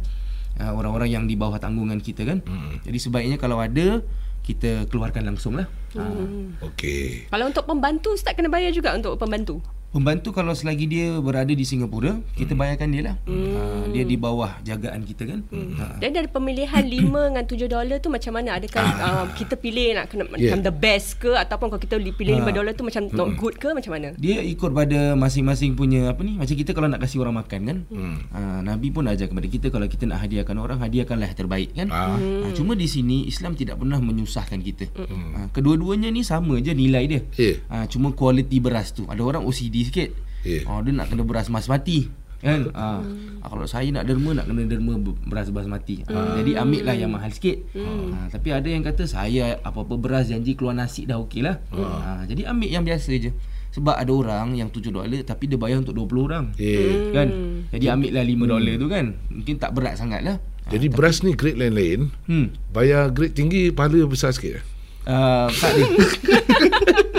Ha, 0.58 0.74
orang-orang 0.74 1.10
yang 1.10 1.26
di 1.26 1.34
bawah 1.34 1.58
tanggungan 1.58 1.98
kita 1.98 2.22
kan. 2.22 2.46
Hmm. 2.46 2.78
Jadi 2.86 2.98
sebaiknya 3.02 3.38
kalau 3.42 3.58
ada 3.58 4.06
kita 4.46 4.86
keluarkan 4.94 5.26
langsung 5.34 5.58
lah. 5.58 5.66
Hmm. 5.98 6.54
Ha. 6.62 6.70
Okey. 6.70 7.34
Kalau 7.34 7.46
untuk 7.50 7.66
pembantu 7.66 8.14
tak 8.22 8.38
kena 8.38 8.54
bayar 8.54 8.70
juga 8.70 8.94
untuk 8.94 9.18
pembantu? 9.18 9.58
Pembantu 9.88 10.36
kalau 10.36 10.52
selagi 10.52 10.84
dia 10.84 11.16
berada 11.24 11.48
di 11.48 11.64
Singapura, 11.64 12.20
kita 12.36 12.52
hmm. 12.52 12.60
bayarkan 12.60 12.88
dia 12.92 13.02
lah. 13.08 13.16
Hmm. 13.24 13.56
Ha, 13.56 13.62
dia 13.96 14.04
di 14.04 14.20
bawah 14.20 14.60
jagaan 14.68 15.08
kita 15.08 15.24
kan. 15.24 15.40
Hmm. 15.48 15.80
Ha. 15.80 16.04
Dan 16.04 16.12
dari 16.12 16.28
pemilihan 16.28 16.84
5 17.08 17.08
dengan 17.08 17.44
7 17.48 17.72
dolar 17.72 17.98
tu 18.04 18.12
macam 18.12 18.32
mana? 18.36 18.60
Adakah 18.60 18.84
ah. 18.84 19.08
uh, 19.08 19.26
kita 19.40 19.56
pilih 19.56 19.96
nak 19.96 20.12
kena 20.12 20.28
yeah. 20.36 20.52
macam 20.52 20.60
the 20.60 20.74
best 20.76 21.24
ke 21.24 21.32
ataupun 21.32 21.72
kalau 21.72 21.80
kita 21.80 21.96
pilih 22.04 22.36
ha. 22.36 22.44
5 22.44 22.58
dolar 22.60 22.72
tu 22.76 22.84
macam 22.84 23.08
hmm. 23.08 23.16
not 23.16 23.30
good 23.40 23.56
ke 23.56 23.70
macam 23.72 23.92
mana? 23.96 24.12
Dia 24.20 24.44
ikut 24.44 24.76
pada 24.76 25.16
masing-masing 25.16 25.80
punya 25.80 26.12
apa 26.12 26.20
ni? 26.20 26.36
Macam 26.36 26.56
kita 26.60 26.76
kalau 26.76 26.92
nak 26.92 27.00
kasih 27.08 27.24
orang 27.24 27.40
makan 27.40 27.60
kan. 27.64 27.78
Hmm. 27.88 28.18
Ha, 28.36 28.40
Nabi 28.68 28.92
pun 28.92 29.08
ajar 29.08 29.32
kepada 29.32 29.48
kita 29.48 29.72
kalau 29.72 29.88
kita 29.88 30.04
nak 30.04 30.20
hadiahkan 30.28 30.56
orang, 30.60 30.84
hadiahkanlah 30.84 31.32
yang 31.32 31.40
terbaik 31.40 31.72
kan. 31.72 31.88
Hmm. 31.88 32.44
Ha, 32.44 32.52
cuma 32.52 32.76
di 32.76 32.92
sini 32.92 33.24
Islam 33.24 33.56
tidak 33.56 33.80
pernah 33.80 34.04
menyusahkan 34.04 34.60
kita. 34.60 34.92
Hmm. 35.00 35.32
Ha, 35.32 35.40
kedua-duanya 35.56 36.12
ni 36.12 36.28
sama 36.28 36.60
je 36.60 36.76
nilai 36.76 37.08
dia. 37.08 37.22
Yeah. 37.40 37.56
Ha, 37.72 37.88
cuma 37.88 38.12
kualiti 38.12 38.60
beras 38.60 38.92
tu. 38.92 39.08
Ada 39.08 39.24
orang 39.24 39.48
OCD 39.48 39.77
sikit. 39.86 40.10
Yeah. 40.48 40.64
Oh, 40.70 40.80
dia 40.80 40.96
nak 40.96 41.12
kena 41.12 41.28
beras 41.28 41.52
basmati. 41.52 42.08
Kan? 42.38 42.70
Ha. 42.70 43.02
Hmm. 43.02 43.42
kalau 43.42 43.66
saya 43.66 43.90
nak 43.90 44.06
derma 44.06 44.38
nak 44.38 44.46
kena 44.46 44.70
derma 44.70 44.94
beras 45.26 45.50
basmati. 45.50 46.06
Ha. 46.06 46.14
Hmm. 46.14 46.34
Jadi 46.38 46.52
ambil 46.54 46.82
lah 46.86 46.96
yang 46.96 47.10
mahal 47.10 47.34
sikit. 47.34 47.66
Hmm. 47.74 48.14
Ha. 48.14 48.30
tapi 48.30 48.54
ada 48.54 48.70
yang 48.70 48.86
kata 48.86 49.10
saya 49.10 49.58
apa-apa 49.66 49.98
beras 49.98 50.30
janji 50.30 50.54
keluar 50.54 50.78
nasi 50.78 51.10
dah 51.10 51.18
okey 51.26 51.42
lah. 51.42 51.58
Hmm. 51.74 51.82
Ha. 51.82 52.12
jadi 52.30 52.54
ambil 52.54 52.70
yang 52.70 52.86
biasa 52.86 53.12
je. 53.18 53.34
Sebab 53.74 53.94
ada 53.94 54.10
orang 54.10 54.58
yang 54.58 54.70
7 54.74 54.90
dolar 54.90 55.22
tapi 55.22 55.46
dia 55.50 55.58
bayar 55.60 55.82
untuk 55.82 55.94
20 55.98 56.28
orang. 56.30 56.46
Yeah. 56.58 57.14
Kan? 57.14 57.28
Jadi 57.74 57.86
ambil 57.90 58.12
lah 58.16 58.26
5 58.26 58.54
dolar 58.54 58.74
hmm. 58.74 58.82
tu 58.82 58.88
kan. 58.90 59.06
Mungkin 59.34 59.56
tak 59.58 59.72
berat 59.74 59.94
sangat 59.98 60.22
lah. 60.22 60.38
Jadi 60.68 60.88
ha, 60.90 60.94
beras 60.94 61.22
ni 61.26 61.32
grade 61.34 61.58
lain-lain. 61.58 62.10
Hmm. 62.30 62.54
Bayar 62.70 63.10
grade 63.10 63.34
tinggi 63.34 63.74
pahala 63.74 64.06
besar 64.06 64.34
sikit. 64.34 64.62
Uh, 65.08 65.48
tak 65.58 65.72
ada. 65.74 65.84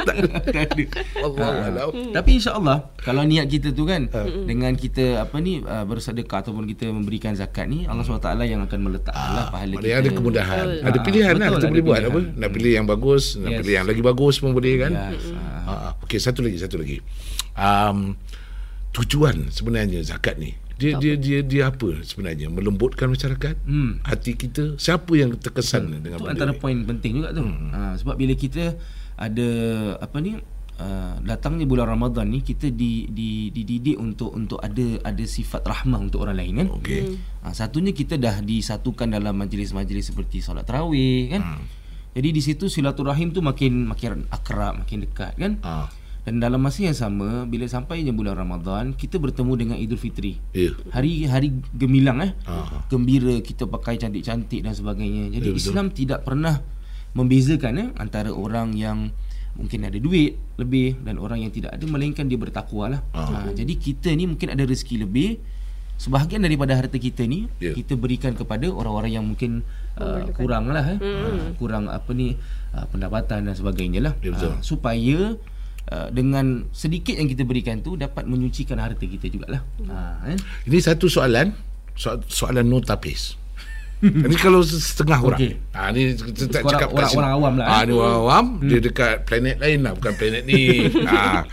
Allah 1.27 1.49
uh, 1.89 2.13
Tapi 2.15 2.31
insya-Allah 2.41 2.91
kalau 3.03 3.23
niat 3.25 3.47
kita 3.49 3.73
tu 3.73 3.85
kan 3.85 4.09
uh. 4.13 4.47
dengan 4.47 4.73
kita 4.75 5.23
apa 5.23 5.37
ni 5.43 5.61
uh, 5.63 5.85
bersedekah 5.85 6.45
ataupun 6.45 6.65
kita 6.69 6.89
memberikan 6.91 7.35
zakat 7.35 7.67
ni 7.69 7.85
Allah 7.85 8.05
SWT 8.05 8.29
yang 8.47 8.65
akan 8.65 8.79
meletakkanlah 8.79 9.45
uh, 9.49 9.53
pahala 9.53 9.75
kita. 9.81 9.99
Ada 9.99 10.11
kemudahan. 10.13 10.57
Betul. 10.59 10.87
Ada 10.87 10.99
pilihan 11.03 11.35
lah 11.37 11.49
kita 11.57 11.67
boleh 11.69 11.85
buat 11.85 12.01
apa? 12.05 12.21
Nak 12.39 12.51
pilih 12.55 12.73
yang 12.73 12.87
bagus, 12.87 13.25
yes. 13.35 13.43
nak 13.43 13.51
pilih 13.65 13.75
yang 13.75 13.87
lagi 13.87 14.03
bagus 14.05 14.35
pun 14.41 14.51
boleh 14.55 14.75
kan? 14.81 14.93
Yes. 14.93 15.25
Uh, 15.67 15.91
Okey, 16.07 16.19
satu 16.21 16.41
lagi, 16.45 16.57
satu 16.61 16.77
lagi. 16.81 16.99
Um, 17.59 18.15
tujuan 18.95 19.51
sebenarnya 19.53 20.01
zakat 20.07 20.39
ni 20.39 20.57
dia 20.79 20.95
dia 21.03 21.15
dia 21.19 21.39
dia 21.43 21.63
apa 21.75 22.07
sebenarnya 22.07 22.47
melembutkan 22.47 23.11
masyarakat 23.11 23.59
hmm. 23.67 24.07
hati 24.07 24.39
kita 24.39 24.79
siapa 24.79 25.11
yang 25.19 25.35
terkesan 25.35 25.91
hmm. 25.91 26.01
dengan 26.07 26.19
itu 26.23 26.31
antara 26.31 26.55
ni? 26.55 26.59
poin 26.63 26.79
penting 26.87 27.19
juga 27.19 27.35
tu 27.35 27.43
hmm. 27.43 27.71
ha, 27.75 27.81
sebab 27.99 28.15
bila 28.15 28.35
kita 28.39 28.79
ada 29.19 29.49
apa 29.99 30.17
ni 30.23 30.39
uh, 30.79 31.15
datangnya 31.27 31.67
bulan 31.67 31.91
Ramadan 31.91 32.31
ni 32.31 32.47
kita 32.47 32.71
di 32.71 33.11
di 33.11 33.51
dididik 33.51 33.99
untuk 33.99 34.31
untuk 34.31 34.63
ada 34.63 35.03
ada 35.03 35.25
sifat 35.27 35.67
rahmah 35.67 35.99
untuk 35.99 36.23
orang 36.23 36.39
lain 36.39 36.53
kan 36.63 36.69
okey 36.79 37.03
hmm. 37.11 37.43
ha, 37.43 37.51
satunya 37.51 37.91
kita 37.91 38.15
dah 38.15 38.39
disatukan 38.39 39.11
dalam 39.11 39.35
majlis-majlis 39.35 40.15
seperti 40.15 40.39
solat 40.39 40.63
tarawih 40.63 41.35
kan 41.35 41.43
hmm. 41.43 41.65
jadi 42.15 42.29
di 42.31 42.41
situ 42.41 42.71
silaturahim 42.71 43.35
tu 43.35 43.43
makin 43.43 43.91
makin 43.91 44.31
akrab 44.31 44.79
makin 44.79 45.11
dekat 45.11 45.35
kan 45.35 45.59
ha. 45.67 45.91
Dan 46.29 46.45
dalam 46.45 46.61
masa 46.61 46.85
yang 46.85 46.93
sama 46.93 47.49
bila 47.49 47.65
sampainya 47.65 48.13
bulan 48.13 48.37
Ramadan 48.37 48.93
kita 48.93 49.17
bertemu 49.17 49.53
dengan 49.57 49.77
Idul 49.81 49.97
Fitri. 49.97 50.37
Yeah. 50.53 50.77
Hari 50.93 51.25
hari 51.25 51.57
gemilang 51.73 52.21
eh. 52.21 52.37
Uh-huh. 52.45 52.85
Gembira 52.93 53.41
kita 53.41 53.65
pakai 53.65 53.97
cantik-cantik 53.97 54.61
dan 54.61 54.77
sebagainya. 54.77 55.33
Jadi 55.33 55.49
yeah, 55.49 55.57
Islam 55.57 55.89
tidak 55.89 56.29
pernah 56.29 56.61
membezakan 57.17 57.73
eh 57.81 57.89
antara 57.97 58.29
orang 58.29 58.77
yang 58.77 59.09
mungkin 59.57 59.89
ada 59.89 59.97
duit 59.97 60.37
lebih 60.61 61.01
dan 61.01 61.17
orang 61.17 61.49
yang 61.49 61.49
tidak 61.49 61.73
ada 61.73 61.89
melainkan 61.89 62.29
dia 62.29 62.37
bertakwa 62.37 62.93
lah. 62.93 63.01
Uh-huh. 63.17 63.49
Ha, 63.49 63.57
jadi 63.57 63.73
kita 63.73 64.13
ni 64.13 64.29
mungkin 64.29 64.53
ada 64.53 64.69
rezeki 64.69 65.09
lebih 65.09 65.41
sebahagian 65.97 66.45
daripada 66.45 66.77
harta 66.77 67.01
kita 67.01 67.25
ni 67.25 67.49
yeah. 67.57 67.73
kita 67.73 67.97
berikan 67.97 68.37
kepada 68.37 68.69
orang-orang 68.69 69.17
yang 69.17 69.25
mungkin 69.25 69.65
uh, 69.97 70.29
kurang 70.37 70.69
lah 70.69 70.93
eh. 70.93 71.01
Hmm. 71.01 71.25
Uh, 71.25 71.49
kurang 71.57 71.89
apa 71.89 72.13
ni 72.13 72.37
uh, 72.77 72.85
pendapatan 72.93 73.49
dan 73.49 73.57
sebagainya 73.57 74.05
lah. 74.05 74.13
Yeah, 74.21 74.37
ya, 74.37 74.53
uh, 74.53 74.61
supaya 74.61 75.41
Uh, 75.89 76.13
dengan 76.13 76.69
sedikit 76.69 77.17
yang 77.17 77.33
kita 77.33 77.49
berikan 77.49 77.81
tu 77.81 77.97
dapat 77.97 78.29
menyucikan 78.29 78.77
harta 78.77 79.01
kita 79.01 79.33
jugalah. 79.33 79.65
Hmm. 79.81 79.89
Ha, 79.89 80.37
eh? 80.37 80.39
Ini 80.69 80.79
satu 80.85 81.09
soalan, 81.09 81.57
so- 81.97 82.21
soalan 82.29 82.69
notapis. 82.69 83.41
ini 84.05 84.37
kalau 84.37 84.61
setengah 84.61 85.19
orang. 85.25 85.41
Okay. 85.41 85.53
Ha, 85.73 85.89
ni 85.91 86.13
kita 86.13 86.61
tak 86.61 86.63
cakap 86.69 86.93
orang, 86.93 87.13
orang 87.17 87.33
awam 87.33 87.53
lah. 87.57 87.67
Ha, 87.67 87.77
ni 87.89 87.93
orang 87.97 88.17
awam, 88.21 88.45
hmm. 88.61 88.69
dia 88.69 88.79
dekat 88.85 89.15
planet 89.25 89.57
lain 89.59 89.79
lah, 89.81 89.93
bukan 89.97 90.13
planet 90.15 90.43
ni. 90.45 90.93
ha. 91.09 91.43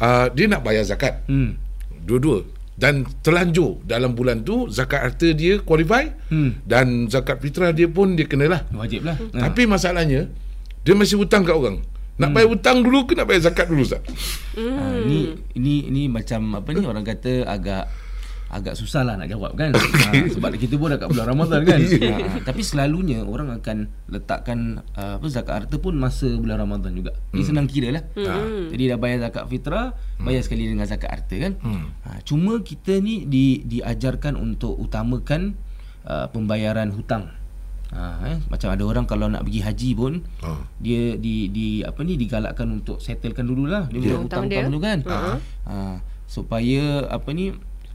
Uh, 0.00 0.32
dia 0.32 0.48
nak 0.48 0.64
bayar 0.64 0.80
zakat. 0.88 1.20
Hmm. 1.28 1.60
Dua-dua. 2.08 2.40
Dan 2.80 3.04
terlanjur 3.20 3.84
dalam 3.84 4.16
bulan 4.16 4.40
tu 4.40 4.64
zakat 4.72 5.12
harta 5.12 5.28
dia 5.36 5.60
qualify 5.60 6.08
hmm. 6.32 6.64
dan 6.64 7.04
zakat 7.12 7.36
fitrah 7.36 7.76
dia 7.76 7.84
pun 7.84 8.16
dia 8.16 8.24
kenalah. 8.24 8.64
Wajib 8.72 9.04
lah. 9.04 9.20
Tapi 9.28 9.68
masalahnya 9.68 10.32
dia 10.80 10.94
masih 10.96 11.20
hutang 11.20 11.44
kat 11.44 11.52
orang. 11.52 11.84
Nak 12.20 12.30
bayar 12.36 12.48
hutang 12.52 12.84
dulu 12.84 13.08
ke 13.08 13.16
nak 13.16 13.24
bayar 13.24 13.48
zakat 13.48 13.66
dulu 13.72 13.80
Ustaz? 13.80 14.04
Hmm. 14.52 14.76
Ha, 14.76 14.82
ini 15.00 15.18
ini 15.56 15.74
ini 15.88 16.02
macam 16.12 16.60
apa 16.60 16.68
ni 16.76 16.84
orang 16.84 17.00
kata 17.00 17.48
agak 17.48 17.88
agak 18.50 18.74
susah 18.74 19.06
lah 19.06 19.14
nak 19.14 19.30
jawab 19.30 19.54
kan 19.54 19.70
ha, 19.70 20.10
sebab 20.34 20.58
kita 20.58 20.74
pun 20.74 20.90
dah 20.90 20.98
kat 20.98 21.14
bulan 21.14 21.26
Ramadan 21.30 21.62
kan 21.62 21.78
ha, 22.02 22.42
tapi 22.42 22.66
selalunya 22.66 23.22
orang 23.22 23.54
akan 23.62 23.86
letakkan 24.10 24.82
uh, 24.98 25.22
apa 25.22 25.26
zakat 25.30 25.54
harta 25.64 25.78
pun 25.78 25.94
masa 25.94 26.26
bulan 26.34 26.58
Ramadan 26.58 26.90
juga 26.90 27.14
ini 27.30 27.46
hmm. 27.46 27.48
senang 27.48 27.70
kira 27.70 27.94
lah 27.94 28.02
hmm. 28.18 28.74
jadi 28.74 28.82
dah 28.94 28.98
bayar 28.98 29.18
zakat 29.30 29.44
fitrah 29.46 29.94
bayar 30.18 30.42
sekali 30.42 30.66
dengan 30.66 30.90
zakat 30.90 31.14
harta 31.14 31.34
kan 31.38 31.52
hmm. 31.62 31.84
ha, 32.02 32.18
cuma 32.26 32.58
kita 32.58 32.98
ni 32.98 33.22
di, 33.22 33.62
diajarkan 33.70 34.34
untuk 34.34 34.74
utamakan 34.82 35.54
uh, 36.02 36.26
pembayaran 36.34 36.90
hutang 36.90 37.30
Ha, 37.90 38.22
eh? 38.30 38.38
macam 38.46 38.70
ada 38.70 38.82
orang 38.86 39.02
kalau 39.02 39.26
nak 39.26 39.42
pergi 39.42 39.66
haji 39.66 39.90
pun 39.98 40.22
ha. 40.46 40.62
dia 40.78 41.18
di 41.18 41.50
di 41.50 41.82
apa 41.82 42.06
ni 42.06 42.14
digalakkan 42.14 42.70
untuk 42.70 43.02
settlekan 43.02 43.42
dululah 43.42 43.90
dia 43.90 44.14
yeah. 44.14 44.22
hutang-hutang 44.22 44.70
tu 44.70 44.78
kan 44.78 44.98
uh-huh. 45.02 45.36
ha, 45.66 45.98
supaya 46.30 47.10
apa 47.10 47.34
ni 47.34 47.50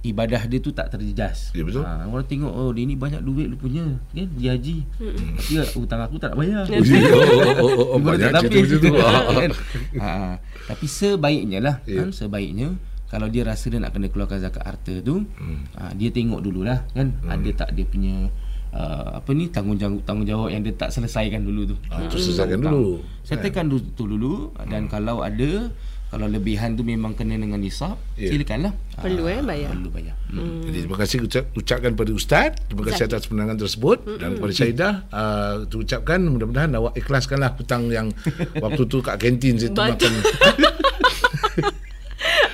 ibadah 0.05 0.45
dia 0.45 0.59
tu 0.61 0.69
tak 0.69 0.93
terjejas 0.93 1.49
ya, 1.57 1.65
betul. 1.65 1.81
Ha, 1.81 2.05
orang 2.05 2.27
tengok 2.29 2.53
oh 2.53 2.69
dia 2.75 2.85
ni 2.85 2.93
banyak 2.93 3.23
duit 3.25 3.49
lu 3.49 3.57
punya 3.57 3.87
kan 4.13 4.27
dia 4.37 4.53
haji 4.53 4.77
hmm. 5.01 5.31
tapi 5.39 5.53
hutang 5.79 6.01
aku 6.05 6.15
tak 6.21 6.35
nak 6.35 6.37
bayar 6.43 6.63
oh, 7.63 7.65
oh, 7.65 7.71
oh, 7.73 7.87
oh, 7.97 7.99
banyak 7.99 8.29
tapi, 8.29 8.55
tu 8.67 8.91
kan? 9.41 9.51
ha, 9.97 10.37
tapi 10.69 10.85
sebaiknya 10.85 11.59
lah 11.63 11.75
yeah. 11.89 12.05
kan 12.05 12.13
sebaiknya 12.13 12.77
kalau 13.09 13.31
dia 13.31 13.47
rasa 13.47 13.71
dia 13.71 13.79
nak 13.81 13.95
kena 13.95 14.11
keluarkan 14.11 14.43
zakat 14.43 14.61
harta 14.61 14.93
tu 15.01 15.25
hmm. 15.25 15.79
ha, 15.79 15.95
dia 15.97 16.13
tengok 16.13 16.43
dululah 16.43 16.85
kan 16.93 17.15
hmm. 17.15 17.31
ada 17.31 17.49
tak 17.65 17.69
dia 17.73 17.85
punya 17.89 18.29
uh, 18.75 19.17
apa 19.23 19.29
ni 19.31 19.47
tanggungjawab 19.47 20.03
tanggungjawab 20.03 20.51
yang 20.51 20.61
dia 20.61 20.75
tak 20.75 20.91
selesaikan 20.91 21.41
dulu 21.47 21.73
tu. 21.73 21.75
Ah, 21.87 22.03
uh, 22.03 22.11
selesaikan 22.11 22.59
dulu. 22.59 22.99
Settlekan 23.23 23.65
dulu 23.71 23.81
tu 23.95 24.03
dulu 24.05 24.33
dan 24.67 24.85
hmm. 24.85 24.91
kalau 24.91 25.23
ada 25.23 25.71
kalau 26.15 26.31
lebihan 26.31 26.71
tu 26.77 26.85
memang 26.85 27.11
kena 27.17 27.35
dengan 27.35 27.59
nisab, 27.59 27.97
yeah. 28.15 28.31
silakanlah. 28.31 28.71
Perlu 28.95 29.25
eh 29.27 29.41
bayar. 29.41 29.73
Perlu 29.75 29.89
bayar. 29.91 30.15
Hmm. 30.31 30.37
Hmm. 30.37 30.61
Jadi 30.63 30.77
terima 30.85 30.97
kasih 31.01 31.17
ucap, 31.25 31.43
ucapkan 31.57 31.91
kepada 31.91 32.11
ustaz, 32.15 32.49
terima 32.69 32.83
kasih 32.87 33.03
atas 33.09 33.27
penangan 33.27 33.57
tersebut 33.59 33.97
hmm. 34.05 34.19
dan 34.21 34.29
kepada 34.37 34.53
Syaidah 34.53 34.93
uh, 35.11 35.55
ucapkan 35.65 36.19
mudah-mudahan 36.23 36.71
awak 36.77 36.93
ikhlaskanlah 36.95 37.51
hutang 37.57 37.89
yang 37.91 38.07
waktu 38.63 38.81
tu 38.87 39.01
kat 39.01 39.17
kantin 39.17 39.59
situ 39.59 39.75
makan. 39.75 40.13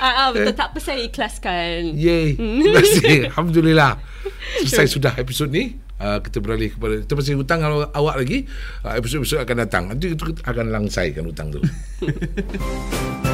Ah, 0.01 0.25
ah, 0.25 0.27
betul 0.33 0.57
tak 0.57 0.73
apa 0.73 0.79
saya 0.81 1.05
ikhlaskan. 1.05 1.93
Yay. 1.93 2.33
Terima 2.33 2.81
kasih. 2.81 3.17
Alhamdulillah. 3.29 4.01
Selesai 4.65 4.97
sudah 4.97 5.13
episod 5.21 5.45
ni. 5.45 5.77
Uh, 6.01 6.19
kita 6.19 6.41
beralih 6.41 6.73
kepada 6.73 7.05
kita 7.05 7.13
masih 7.13 7.33
hutang 7.37 7.61
awak 7.93 8.15
lagi 8.17 8.49
uh, 8.81 8.97
episod-episod 8.97 9.45
akan 9.45 9.57
datang. 9.61 9.83
Nanti 9.93 10.17
kita 10.17 10.41
akan 10.41 10.65
langsaikan 10.73 11.29
hutang 11.29 11.53
tu 11.53 11.61